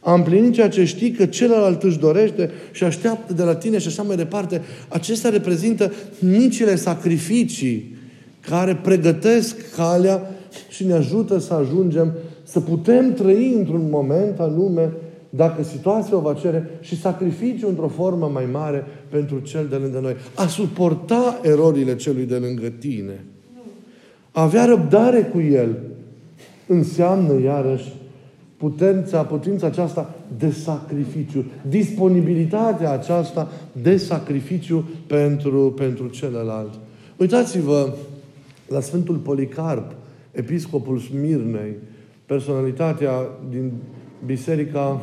A 0.00 0.14
împlini 0.14 0.52
ceea 0.52 0.68
ce 0.68 0.84
știi 0.84 1.10
că 1.10 1.26
celălalt 1.26 1.82
își 1.82 1.98
dorește 1.98 2.50
și 2.72 2.84
așteaptă 2.84 3.32
de 3.32 3.42
la 3.42 3.54
tine 3.54 3.78
și 3.78 3.86
așa 3.86 4.02
mai 4.02 4.16
departe. 4.16 4.60
Acestea 4.88 5.30
reprezintă 5.30 5.92
micile 6.18 6.76
sacrificii 6.76 7.96
care 8.40 8.78
pregătesc 8.82 9.74
calea 9.76 10.30
și 10.68 10.86
ne 10.86 10.92
ajută 10.92 11.38
să 11.38 11.54
ajungem 11.54 12.12
să 12.42 12.60
putem 12.60 13.14
trăi 13.14 13.54
într-un 13.56 13.86
moment 13.90 14.38
anume 14.38 14.92
dacă 15.34 15.62
situația 15.62 16.16
o 16.16 16.20
va 16.20 16.34
cere, 16.34 16.78
și 16.80 17.00
sacrificiu 17.00 17.68
într-o 17.68 17.88
formă 17.88 18.30
mai 18.32 18.48
mare 18.52 18.84
pentru 19.08 19.38
cel 19.38 19.66
de 19.66 19.76
lângă 19.76 19.98
noi. 19.98 20.16
A 20.34 20.46
suporta 20.46 21.40
erorile 21.42 21.96
celui 21.96 22.24
de 22.24 22.36
lângă 22.36 22.68
tine. 22.68 23.24
A 24.32 24.42
avea 24.42 24.64
răbdare 24.64 25.22
cu 25.22 25.40
el 25.40 25.76
înseamnă, 26.66 27.40
iarăși, 27.40 27.92
putența, 28.56 29.22
putința 29.22 29.66
aceasta 29.66 30.14
de 30.38 30.50
sacrificiu, 30.50 31.44
disponibilitatea 31.68 32.92
aceasta 32.92 33.50
de 33.82 33.96
sacrificiu 33.96 34.88
pentru, 35.06 35.72
pentru 35.76 36.08
celălalt. 36.08 36.78
Uitați-vă 37.16 37.94
la 38.68 38.80
Sfântul 38.80 39.16
Policarp, 39.16 39.92
episcopul 40.32 40.98
Smirnei, 40.98 41.74
personalitatea 42.26 43.12
din 43.50 43.72
Biserica 44.26 45.00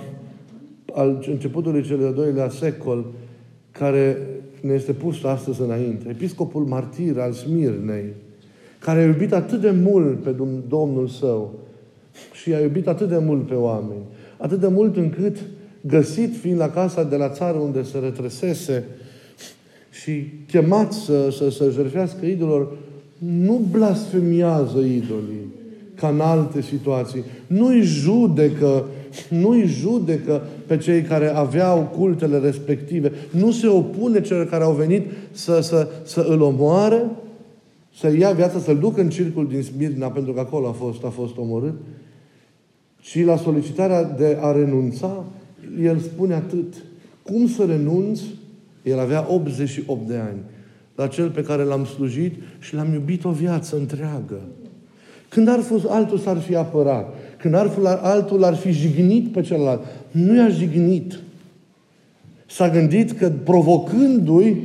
al 0.93 1.25
începutului 1.29 1.83
cel 1.83 1.97
de-al 1.97 2.13
doilea 2.13 2.49
secol, 2.49 3.05
care 3.71 4.17
ne 4.61 4.73
este 4.73 4.91
pus 4.91 5.23
astăzi 5.23 5.61
înainte. 5.61 6.09
Episcopul 6.09 6.63
martir 6.63 7.19
al 7.19 7.31
Smirnei, 7.31 8.13
care 8.79 8.99
a 8.99 9.05
iubit 9.05 9.33
atât 9.33 9.61
de 9.61 9.71
mult 9.71 10.23
pe 10.23 10.35
Domnul 10.67 11.07
său 11.07 11.53
și 12.33 12.53
a 12.53 12.59
iubit 12.59 12.87
atât 12.87 13.09
de 13.09 13.17
mult 13.17 13.47
pe 13.47 13.53
oameni, 13.53 14.01
atât 14.37 14.59
de 14.59 14.67
mult 14.67 14.97
încât, 14.97 15.37
găsit 15.81 16.35
fiind 16.35 16.59
la 16.59 16.69
casa 16.69 17.03
de 17.03 17.15
la 17.15 17.29
țară 17.29 17.57
unde 17.57 17.83
se 17.83 17.97
retrăsese 17.97 18.83
și 19.91 20.23
chemat 20.47 20.93
să, 20.93 21.29
să, 21.31 21.49
să 21.49 21.69
jertfească 21.69 22.25
idolor, 22.25 22.71
nu 23.17 23.61
blasfemiază 23.71 24.79
idolii 24.79 25.57
ca 25.95 26.07
în 26.07 26.19
alte 26.19 26.61
situații. 26.61 27.23
Nu-i 27.47 27.81
judecă, 27.81 28.85
nu-i 29.29 29.65
judecă 29.65 30.41
pe 30.67 30.77
cei 30.77 31.01
care 31.01 31.35
aveau 31.35 31.91
cultele 31.97 32.37
respective. 32.37 33.11
Nu 33.31 33.51
se 33.51 33.67
opune 33.67 34.21
celor 34.21 34.45
care 34.45 34.63
au 34.63 34.73
venit 34.73 35.05
să, 35.31 35.59
să, 35.59 35.87
să 36.03 36.25
îl 36.29 36.41
omoare, 36.41 37.05
să 37.99 38.15
ia 38.17 38.31
viața, 38.31 38.59
să-l 38.59 38.77
ducă 38.77 39.01
în 39.01 39.09
circul 39.09 39.47
din 39.47 39.63
Smirna, 39.63 40.07
pentru 40.07 40.33
că 40.33 40.39
acolo 40.39 40.67
a 40.67 40.71
fost, 40.71 41.03
a 41.03 41.09
fost 41.09 41.37
omorât. 41.37 41.73
Și 43.01 43.23
la 43.23 43.37
solicitarea 43.37 44.03
de 44.03 44.37
a 44.41 44.51
renunța, 44.51 45.23
el 45.81 45.99
spune 45.99 46.33
atât. 46.33 46.73
Cum 47.23 47.47
să 47.47 47.65
renunț? 47.65 48.19
El 48.83 48.99
avea 48.99 49.25
88 49.29 50.07
de 50.07 50.15
ani. 50.15 50.39
La 50.95 51.07
cel 51.07 51.29
pe 51.29 51.43
care 51.43 51.63
l-am 51.63 51.85
slujit 51.85 52.33
și 52.59 52.75
l-am 52.75 52.93
iubit 52.93 53.23
o 53.23 53.31
viață 53.31 53.75
întreagă. 53.75 54.39
Când 55.29 55.47
ar 55.47 55.59
fost 55.59 55.85
altul 55.85 56.17
s-ar 56.17 56.37
fi 56.37 56.55
apărat. 56.55 57.13
Când 57.39 57.53
ar 57.53 57.69
fi, 57.69 57.79
altul 57.85 58.43
ar 58.43 58.55
fi 58.55 58.71
jignit 58.71 59.31
pe 59.31 59.41
celălalt. 59.41 59.81
Nu 60.11 60.35
i-a 60.35 60.49
jignit. 60.49 61.19
S-a 62.45 62.69
gândit 62.69 63.11
că 63.11 63.31
provocându-i, 63.43 64.57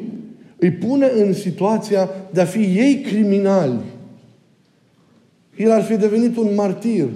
îi 0.59 0.73
pune 0.73 1.11
în 1.17 1.33
situația 1.33 2.11
de 2.31 2.41
a 2.41 2.45
fi 2.45 2.59
ei 2.59 3.01
criminali. 3.01 3.79
El 5.57 5.71
ar 5.71 5.83
fi 5.83 5.97
devenit 5.97 6.37
un 6.37 6.55
martir. 6.55 7.09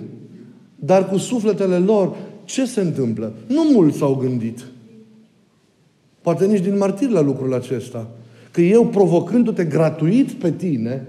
Dar 0.75 1.09
cu 1.09 1.16
sufletele 1.16 1.79
lor, 1.79 2.16
ce 2.44 2.64
se 2.64 2.81
întâmplă? 2.81 3.33
Nu 3.47 3.62
mulți 3.73 3.99
s-au 3.99 4.14
gândit. 4.14 4.64
Poate 6.21 6.47
nici 6.47 6.62
din 6.62 6.77
martir 6.77 7.09
la 7.09 7.21
lucrul 7.21 7.55
acesta. 7.55 8.11
Că 8.51 8.61
eu, 8.61 8.87
provocându-te 8.87 9.64
gratuit 9.64 10.33
pe 10.33 10.53
tine, 10.53 11.07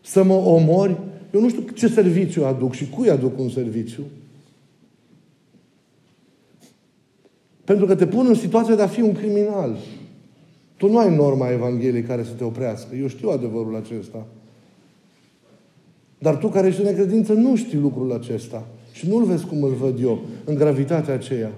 să 0.00 0.22
mă 0.22 0.34
omori, 0.34 0.96
eu 1.34 1.40
nu 1.40 1.48
știu 1.48 1.62
ce 1.74 1.88
serviciu 1.88 2.44
aduc 2.44 2.72
și 2.72 2.88
cui 2.88 3.10
aduc 3.10 3.38
un 3.38 3.48
serviciu. 3.48 4.02
Pentru 7.64 7.86
că 7.86 7.94
te 7.94 8.06
pun 8.06 8.26
în 8.26 8.34
situația 8.34 8.74
de 8.74 8.82
a 8.82 8.86
fi 8.86 9.00
un 9.00 9.12
criminal. 9.12 9.76
Tu 10.76 10.90
nu 10.90 10.98
ai 10.98 11.16
norma 11.16 11.50
Evangheliei 11.50 12.02
care 12.02 12.22
să 12.22 12.30
te 12.30 12.44
oprească. 12.44 12.96
Eu 12.96 13.06
știu 13.06 13.28
adevărul 13.28 13.76
acesta. 13.76 14.26
Dar 16.18 16.36
tu 16.36 16.48
care 16.48 16.66
ești 16.66 16.80
în 16.80 16.86
necredință 16.86 17.32
nu 17.32 17.56
știi 17.56 17.78
lucrul 17.78 18.12
acesta. 18.12 18.66
Și 18.92 19.08
nu-l 19.08 19.24
vezi 19.24 19.46
cum 19.46 19.62
îl 19.62 19.72
văd 19.72 20.02
eu, 20.02 20.24
în 20.44 20.54
gravitatea 20.54 21.14
aceea. 21.14 21.52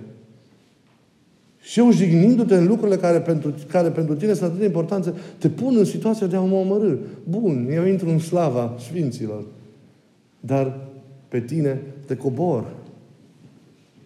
Și 1.61 1.79
eu 1.79 1.91
jignindu-te 1.91 2.55
în 2.55 2.67
lucrurile 2.67 2.97
care 2.97 3.21
pentru, 3.21 3.55
care 3.69 3.89
pentru 3.89 4.15
tine 4.15 4.33
sunt 4.33 4.45
atât 4.45 4.59
de 4.59 4.65
importante, 4.65 5.15
te 5.39 5.49
pun 5.49 5.77
în 5.77 5.85
situația 5.85 6.27
de 6.27 6.37
a 6.37 6.41
mă 6.41 6.57
omorâ. 6.57 6.95
Bun, 7.29 7.69
eu 7.73 7.87
intru 7.87 8.09
în 8.09 8.19
slava 8.19 8.77
Sfinților. 8.79 9.45
Dar 10.47 10.79
pe 11.29 11.41
tine 11.41 11.81
te 12.07 12.17
cobor. 12.17 12.65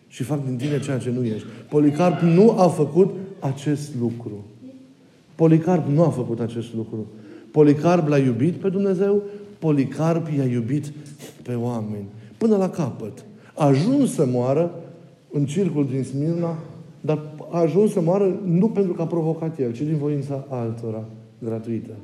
Și 0.08 0.22
fac 0.22 0.44
din 0.44 0.56
tine 0.56 0.80
ceea 0.80 0.98
ce 0.98 1.10
nu 1.10 1.24
ești. 1.24 1.46
Policarp 1.68 2.20
nu 2.20 2.50
a 2.50 2.68
făcut 2.68 3.14
acest 3.40 3.94
lucru. 4.00 4.44
Policarp 5.34 5.88
nu 5.88 6.02
a 6.02 6.08
făcut 6.08 6.40
acest 6.40 6.74
lucru. 6.74 7.06
Policarp 7.50 8.08
l-a 8.08 8.18
iubit 8.18 8.54
pe 8.54 8.68
Dumnezeu, 8.68 9.22
Policarp 9.58 10.28
i-a 10.36 10.44
iubit 10.44 10.92
pe 11.42 11.54
oameni. 11.54 12.06
Până 12.38 12.56
la 12.56 12.70
capăt. 12.70 13.24
A 13.54 13.66
ajuns 13.66 14.14
să 14.14 14.26
moară 14.26 14.70
în 15.32 15.44
circul 15.44 15.86
din 15.86 16.04
Smirna, 16.04 16.58
dar 17.00 17.22
a 17.50 17.58
ajuns 17.58 17.92
să 17.92 18.00
moară 18.00 18.40
nu 18.44 18.68
pentru 18.68 18.92
că 18.92 19.02
a 19.02 19.06
provocat 19.06 19.58
el, 19.58 19.72
ci 19.72 19.80
din 19.80 19.96
voința 19.96 20.44
altora, 20.48 21.04
gratuită. 21.38 21.94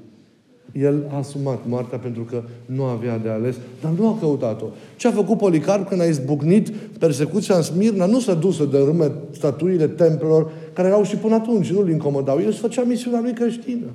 El 0.81 1.03
a 1.13 1.17
asumat 1.17 1.59
moartea 1.67 1.99
pentru 1.99 2.23
că 2.23 2.43
nu 2.67 2.83
avea 2.83 3.19
de 3.19 3.29
ales, 3.29 3.57
dar 3.83 3.93
nu 3.99 4.09
a 4.09 4.17
căutat-o. 4.21 4.67
Ce 4.97 5.09
a 5.09 5.11
făcut 5.11 5.39
Policarp 5.39 5.89
când 5.89 6.01
a 6.01 6.05
izbucnit 6.05 6.69
persecuția 6.99 7.57
în 7.57 7.63
Smirna? 7.63 8.07
Nu 8.07 8.21
s-a 8.21 8.35
dus 8.35 8.57
să 8.57 8.65
dărâme 8.65 9.13
statuile 9.31 9.87
templelor 9.87 10.51
care 10.73 10.89
erau 10.89 11.03
și 11.03 11.17
până 11.17 11.35
atunci, 11.35 11.71
nu-l 11.71 11.89
incomodau. 11.89 12.39
El 12.41 12.47
își 12.47 12.59
făcea 12.59 12.83
misiunea 12.83 13.21
lui 13.21 13.33
creștină 13.33 13.87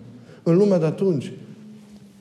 în 0.43 0.57
lumea 0.57 0.79
de 0.79 0.85
atunci. 0.85 1.31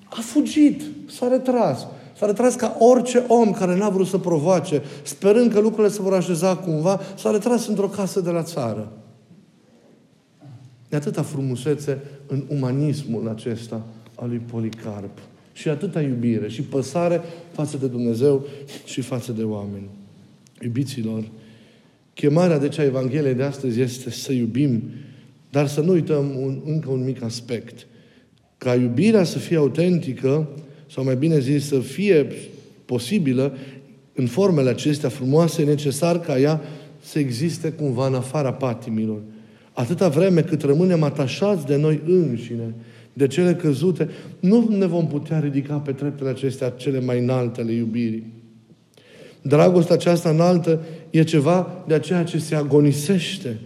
A 0.05 0.21
fugit, 0.21 0.83
s-a 1.11 1.29
retras. 1.29 1.87
S-a 2.17 2.27
retras 2.27 2.55
ca 2.55 2.77
orice 2.79 3.25
om 3.29 3.53
care 3.53 3.77
n-a 3.77 3.89
vrut 3.89 4.07
să 4.07 4.19
provoace, 4.19 4.83
sperând 5.03 5.53
că 5.53 5.61
lucrurile 5.61 5.93
se 5.93 6.03
vor 6.03 6.15
așeza 6.15 6.57
cumva, 6.57 7.01
s-a 7.17 7.31
retras 7.31 7.67
într-o 7.67 7.87
casă 7.87 8.21
de 8.21 8.31
la 8.31 8.43
țară. 8.43 8.93
E 10.89 10.97
atâta 10.97 11.23
frumusețe 11.23 11.99
în 12.27 12.45
umanismul 12.49 13.29
acesta 13.29 13.81
al 14.21 14.29
lui 14.29 14.41
Policarp. 14.51 15.19
Și 15.53 15.69
atâta 15.69 16.01
iubire 16.01 16.49
și 16.49 16.63
păsare 16.63 17.21
față 17.53 17.77
de 17.77 17.87
Dumnezeu 17.87 18.47
și 18.85 19.01
față 19.01 19.33
de 19.33 19.43
oameni. 19.43 19.89
Iubiților, 20.63 21.25
chemarea 22.15 22.59
de 22.59 22.69
cea 22.69 22.85
Evangheliei 22.85 23.35
de 23.35 23.43
astăzi 23.43 23.81
este 23.81 24.11
să 24.11 24.33
iubim, 24.33 24.83
dar 25.51 25.67
să 25.67 25.81
nu 25.81 25.93
uităm 25.93 26.37
un, 26.37 26.61
încă 26.65 26.91
un 26.91 27.05
mic 27.05 27.23
aspect. 27.23 27.87
Ca 28.59 28.75
iubirea 28.75 29.25
să 29.25 29.39
fie 29.39 29.57
autentică, 29.57 30.49
sau 30.87 31.05
mai 31.05 31.17
bine 31.17 31.39
zis, 31.39 31.67
să 31.67 31.79
fie 31.79 32.27
posibilă 32.85 33.57
în 34.15 34.27
formele 34.27 34.71
acestea 34.71 35.09
frumoase, 35.09 35.63
e 35.63 35.65
necesar 35.65 36.21
ca 36.21 36.39
ea 36.39 36.61
să 37.03 37.19
existe 37.19 37.73
cumva 37.73 38.07
în 38.07 38.15
afara 38.15 38.53
patimilor. 38.53 39.21
Atâta 39.73 40.09
vreme 40.09 40.43
cât 40.43 40.63
rămânem 40.63 41.03
atașați 41.03 41.67
de 41.67 41.77
noi 41.77 42.01
înșine, 42.07 42.75
de 43.21 43.27
cele 43.27 43.55
căzute, 43.55 44.09
nu 44.41 44.69
ne 44.69 44.87
vom 44.87 45.07
putea 45.07 45.39
ridica 45.39 45.75
pe 45.75 45.93
treptele 45.93 46.31
acestea 46.31 46.69
cele 46.69 47.01
mai 47.01 47.19
înalte 47.19 47.61
ale 47.61 47.73
iubirii. 47.73 48.33
Dragostea 49.43 49.95
aceasta 49.95 50.29
înaltă 50.29 50.81
e 51.11 51.23
ceva 51.23 51.85
de 51.87 51.95
aceea 51.95 52.25
ce 52.25 52.39
se 52.39 52.55
agonisește. 52.55 53.59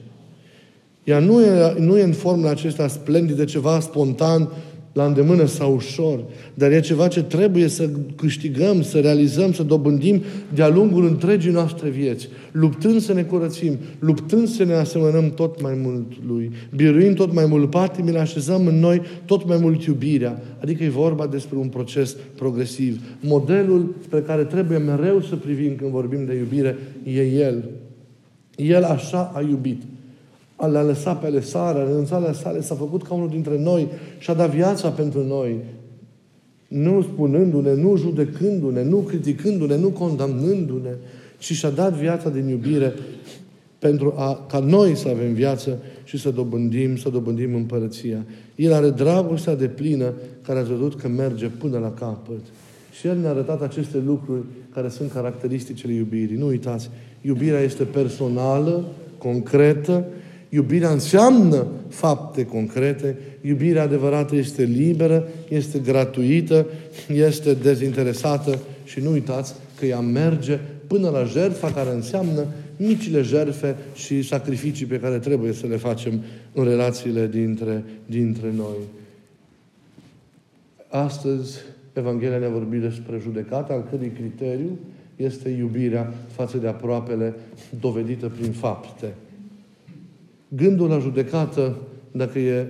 Ea 1.05 1.19
nu 1.19 1.43
e, 1.43 1.75
nu 1.79 1.99
e 1.99 2.03
în 2.03 2.13
formula 2.13 2.51
acesta 2.51 2.89
splendidă, 2.89 3.45
ceva 3.45 3.81
spontan, 3.81 4.49
la 4.95 5.05
îndemână 5.05 5.45
sau 5.47 5.75
ușor, 5.75 6.25
dar 6.55 6.71
e 6.71 6.81
ceva 6.81 7.09
ce 7.09 7.23
trebuie 7.23 7.69
să 7.69 7.91
câștigăm, 8.17 8.83
să 8.83 9.01
realizăm, 9.01 9.53
să 9.53 9.63
dobândim 9.63 10.23
de-a 10.55 10.69
lungul 10.69 11.07
întregii 11.07 11.51
noastre 11.51 11.89
vieți, 11.89 12.29
luptând 12.53 13.01
să 13.01 13.13
ne 13.13 13.23
curățim, 13.23 13.79
luptând 13.99 14.49
să 14.49 14.65
ne 14.65 14.75
asemănăm 14.75 15.31
tot 15.31 15.63
mai 15.63 15.79
mult 15.83 16.13
Lui, 16.27 16.51
biruind 16.75 17.17
tot 17.17 17.33
mai 17.33 17.47
mult 17.47 17.71
patimile, 17.71 18.19
așezăm 18.19 18.67
în 18.67 18.79
noi 18.79 19.03
tot 19.25 19.49
mai 19.49 19.59
mult 19.61 19.83
iubirea, 19.83 20.43
adică 20.61 20.85
e 20.85 20.89
vorba 20.89 21.27
despre 21.27 21.59
un 21.59 21.69
proces 21.69 22.17
progresiv. 22.35 23.01
Modelul 23.21 23.95
spre 24.03 24.21
care 24.21 24.45
trebuie 24.45 24.79
mereu 24.79 25.21
să 25.21 25.37
privim 25.37 25.75
când 25.77 25.91
vorbim 25.91 26.25
de 26.25 26.35
iubire 26.35 26.79
e 27.05 27.23
El. 27.23 27.65
El 28.57 28.85
așa 28.85 29.33
a 29.35 29.41
iubit 29.41 29.83
le-a 30.57 30.83
lăsat 30.83 31.21
pe 31.21 31.27
ale 31.27 31.41
sale, 31.41 31.79
a 31.79 31.85
renunțat 31.85 32.23
ale 32.23 32.33
sale, 32.33 32.61
s-a 32.61 32.75
făcut 32.75 33.03
ca 33.03 33.15
unul 33.15 33.29
dintre 33.29 33.59
noi 33.59 33.89
și 34.19 34.31
a 34.31 34.35
dat 34.35 34.51
viața 34.51 34.89
pentru 34.89 35.27
noi. 35.27 35.57
Nu 36.69 37.03
spunându-ne, 37.03 37.75
nu 37.75 37.97
judecându-ne, 37.97 38.83
nu 38.83 38.97
criticându-ne, 38.97 39.77
nu 39.77 39.89
condamnându-ne, 39.89 40.91
ci 41.39 41.53
și-a 41.53 41.71
dat 41.71 41.93
viața 41.93 42.29
din 42.29 42.49
iubire 42.49 42.93
pentru 43.79 44.15
a, 44.17 44.47
ca 44.49 44.59
noi 44.59 44.95
să 44.97 45.09
avem 45.09 45.33
viață 45.33 45.79
și 46.05 46.19
să 46.19 46.31
dobândim, 46.31 46.97
să 46.97 47.09
dobândim 47.09 47.55
împărăția. 47.55 48.25
El 48.55 48.73
are 48.73 48.91
dragostea 48.91 49.55
de 49.55 49.67
plină 49.67 50.13
care 50.43 50.59
a 50.59 50.63
văzut 50.63 51.01
că 51.01 51.09
merge 51.09 51.47
până 51.47 51.79
la 51.79 51.91
capăt. 51.91 52.41
Și 52.99 53.07
El 53.07 53.19
ne-a 53.19 53.31
arătat 53.31 53.63
aceste 53.63 54.03
lucruri 54.07 54.43
care 54.75 54.89
sunt 54.89 55.13
caracteristicile 55.13 55.93
iubirii. 55.93 56.37
Nu 56.37 56.47
uitați, 56.47 56.91
iubirea 57.21 57.61
este 57.61 57.85
personală, 57.85 58.85
concretă 59.19 60.05
Iubirea 60.55 60.91
înseamnă 60.91 61.67
fapte 61.89 62.47
concrete. 62.47 63.19
Iubirea 63.41 63.83
adevărată 63.83 64.37
este 64.37 64.63
liberă, 64.63 65.29
este 65.49 65.79
gratuită, 65.79 66.67
este 67.09 67.55
dezinteresată 67.55 68.59
și 68.85 69.01
nu 69.01 69.11
uitați 69.11 69.55
că 69.79 69.87
ea 69.87 70.01
merge 70.01 70.59
până 70.87 71.09
la 71.09 71.25
jertfa 71.25 71.71
care 71.71 71.91
înseamnă 71.91 72.47
micile 72.77 73.23
jertfe 73.23 73.77
și 73.95 74.23
sacrificii 74.23 74.87
pe 74.87 75.01
care 75.01 75.19
trebuie 75.19 75.53
să 75.53 75.67
le 75.67 75.77
facem 75.77 76.23
în 76.53 76.65
relațiile 76.65 77.27
dintre, 77.27 77.85
dintre 78.07 78.53
noi. 78.57 78.79
Astăzi, 80.89 81.59
Evanghelia 81.93 82.39
ne-a 82.39 82.49
vorbit 82.49 82.81
despre 82.81 83.19
judecata, 83.23 83.73
al 83.73 83.87
cărui 83.91 84.13
criteriu 84.15 84.79
este 85.17 85.49
iubirea 85.49 86.13
față 86.33 86.57
de 86.57 86.69
aproapele 86.69 87.35
dovedită 87.81 88.33
prin 88.39 88.53
fapte. 88.53 89.15
Gândul 90.57 90.89
la 90.89 90.99
judecată, 90.99 91.77
dacă 92.13 92.39
e 92.39 92.67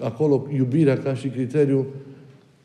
acolo 0.00 0.46
iubirea 0.56 0.98
ca 0.98 1.14
și 1.14 1.28
criteriu, 1.28 1.86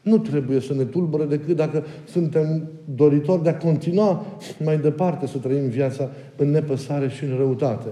nu 0.02 0.18
trebuie 0.18 0.60
să 0.60 0.74
ne 0.74 0.84
tulbure 0.84 1.26
decât 1.26 1.56
dacă 1.56 1.84
suntem 2.06 2.68
doritori 2.96 3.44
de 3.44 3.50
a 3.50 3.58
continua 3.58 4.26
mai 4.64 4.78
departe 4.78 5.28
să 5.28 5.38
trăim 5.38 5.70
viața 5.70 6.10
în 6.36 6.50
nepăsare 6.50 7.10
și 7.10 7.24
în 7.24 7.38
răutate. 7.38 7.90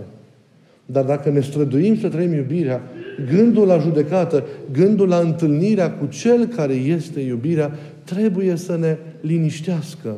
Dar 0.86 1.04
dacă 1.04 1.30
ne 1.30 1.39
străduim 1.39 1.97
să 1.97 2.10
trăim 2.10 2.34
iubirea, 2.34 2.82
gândul 3.30 3.67
la 3.67 3.77
judecată, 3.77 4.43
gândul 4.71 5.08
la 5.08 5.17
întâlnirea 5.17 5.91
cu 5.91 6.06
Cel 6.06 6.45
care 6.45 6.73
este 6.73 7.19
iubirea, 7.19 7.71
trebuie 8.04 8.56
să 8.56 8.77
ne 8.77 8.97
liniștească. 9.21 10.17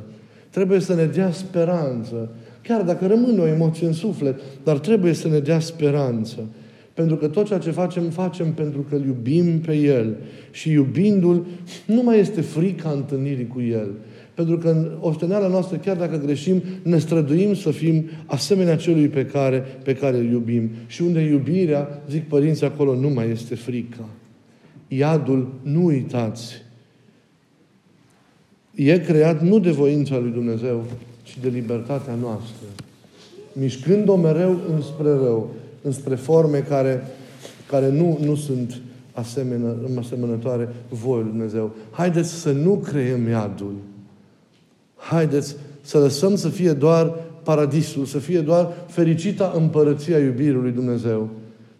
Trebuie 0.49 0.79
să 0.79 0.95
ne 0.95 1.05
dea 1.05 1.31
speranță. 1.31 2.29
Chiar 2.63 2.81
dacă 2.81 3.07
rămâne 3.07 3.39
o 3.39 3.47
emoție 3.47 3.87
în 3.87 3.93
suflet, 3.93 4.39
dar 4.63 4.79
trebuie 4.79 5.13
să 5.13 5.27
ne 5.27 5.39
dea 5.39 5.59
speranță. 5.59 6.47
Pentru 6.93 7.15
că 7.15 7.27
tot 7.27 7.45
ceea 7.45 7.59
ce 7.59 7.71
facem, 7.71 8.09
facem 8.09 8.53
pentru 8.53 8.85
că 8.89 8.95
îl 8.95 9.05
iubim 9.05 9.59
pe 9.59 9.75
El. 9.75 10.15
Și 10.51 10.71
iubindu-L, 10.71 11.45
nu 11.85 12.03
mai 12.03 12.19
este 12.19 12.41
frica 12.41 12.89
întâlnirii 12.89 13.47
cu 13.47 13.61
El. 13.61 13.91
Pentru 14.33 14.57
că 14.57 14.69
în 14.69 14.91
osteneala 14.99 15.47
noastră, 15.47 15.77
chiar 15.77 15.97
dacă 15.97 16.17
greșim, 16.17 16.63
ne 16.83 16.97
străduim 16.97 17.53
să 17.53 17.71
fim 17.71 18.09
asemenea 18.25 18.75
celui 18.75 19.07
pe 19.07 19.25
care, 19.25 19.57
pe 19.83 19.95
care 19.95 20.17
îl 20.17 20.31
iubim. 20.31 20.69
Și 20.87 21.01
unde 21.01 21.19
iubirea, 21.19 22.03
zic 22.09 22.27
părinții 22.27 22.65
acolo, 22.65 22.95
nu 22.95 23.09
mai 23.09 23.29
este 23.29 23.55
frica. 23.55 24.09
Iadul, 24.87 25.53
nu 25.61 25.85
uitați, 25.85 26.61
e 28.75 28.99
creat 28.99 29.41
nu 29.41 29.59
de 29.59 29.71
voința 29.71 30.17
lui 30.17 30.31
Dumnezeu, 30.31 30.85
ci 31.33 31.41
de 31.41 31.49
libertatea 31.49 32.15
noastră. 32.21 32.67
Mișcând-o 33.53 34.15
mereu 34.15 34.59
înspre 34.75 35.09
rău, 35.09 35.49
înspre 35.81 36.15
forme 36.15 36.59
care, 36.59 37.03
care 37.67 37.89
nu, 37.89 38.17
nu 38.21 38.35
sunt 38.35 38.81
asemenea, 39.13 39.75
asemănătoare 39.99 40.69
voi 40.89 41.21
lui 41.21 41.29
Dumnezeu. 41.29 41.71
Haideți 41.91 42.29
să 42.29 42.51
nu 42.51 42.75
creăm 42.75 43.27
iadul. 43.27 43.73
Haideți 44.95 45.55
să 45.81 45.97
lăsăm 45.97 46.35
să 46.35 46.49
fie 46.49 46.73
doar 46.73 47.13
paradisul, 47.43 48.05
să 48.05 48.17
fie 48.17 48.41
doar 48.41 48.71
fericita 48.87 49.53
împărăția 49.55 50.17
iubirii 50.17 50.51
lui 50.51 50.71
Dumnezeu. 50.71 51.29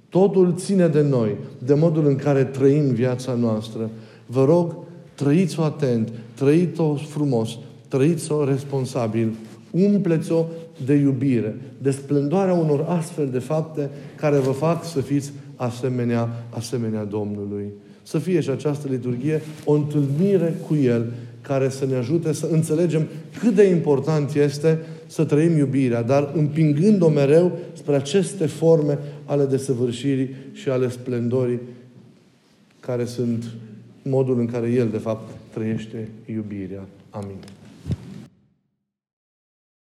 Totul 0.10 0.54
ține 0.58 0.88
de 0.88 1.02
noi, 1.02 1.36
de 1.66 1.74
modul 1.74 2.08
în 2.08 2.16
care 2.16 2.44
trăim 2.44 2.94
viața 2.94 3.34
noastră. 3.34 3.90
Vă 4.26 4.46
rog, 4.46 4.76
trăiți-o 5.16 5.64
atent, 5.64 6.12
trăiți-o 6.36 6.96
frumos, 6.96 7.58
trăiți-o 7.98 8.46
responsabil, 8.46 9.34
umpleți-o 9.72 10.46
de 10.86 10.94
iubire, 10.94 11.56
de 11.82 11.92
splendoarea 11.92 12.54
unor 12.54 12.86
astfel 12.88 13.30
de 13.30 13.40
fapte 13.40 13.90
care 14.16 14.38
vă 14.38 14.52
fac 14.52 14.86
să 14.86 15.02
fiți 15.02 15.32
asemenea, 15.56 16.46
asemenea 16.50 17.04
Domnului. 17.04 17.66
Să 18.04 18.18
fie 18.18 18.40
și 18.40 18.50
această 18.50 18.88
liturghie 18.90 19.42
o 19.66 19.74
întâlnire 19.74 20.58
cu 20.68 20.76
El 20.76 21.14
care 21.42 21.70
să 21.70 21.86
ne 21.86 21.96
ajute 21.96 22.34
să 22.34 22.48
înțelegem 22.52 23.08
cât 23.40 23.56
de 23.56 23.64
important 23.64 24.34
este 24.34 24.80
să 25.08 25.24
trăim 25.24 25.58
iubirea, 25.58 26.02
dar 26.02 26.32
împingând-o 26.36 27.10
mereu 27.10 27.58
spre 27.74 27.96
aceste 27.96 28.46
forme 28.46 29.00
ale 29.26 29.46
desăvârșirii 29.46 30.30
și 30.52 30.70
ale 30.70 30.90
splendorii 30.90 31.60
care 32.80 33.06
sunt 33.06 33.44
modul 34.02 34.40
în 34.40 34.46
care 34.46 34.70
El, 34.72 34.88
de 34.88 34.98
fapt, 34.98 35.30
trăiește 35.54 36.10
iubirea. 36.26 36.86
Amin. 37.10 37.38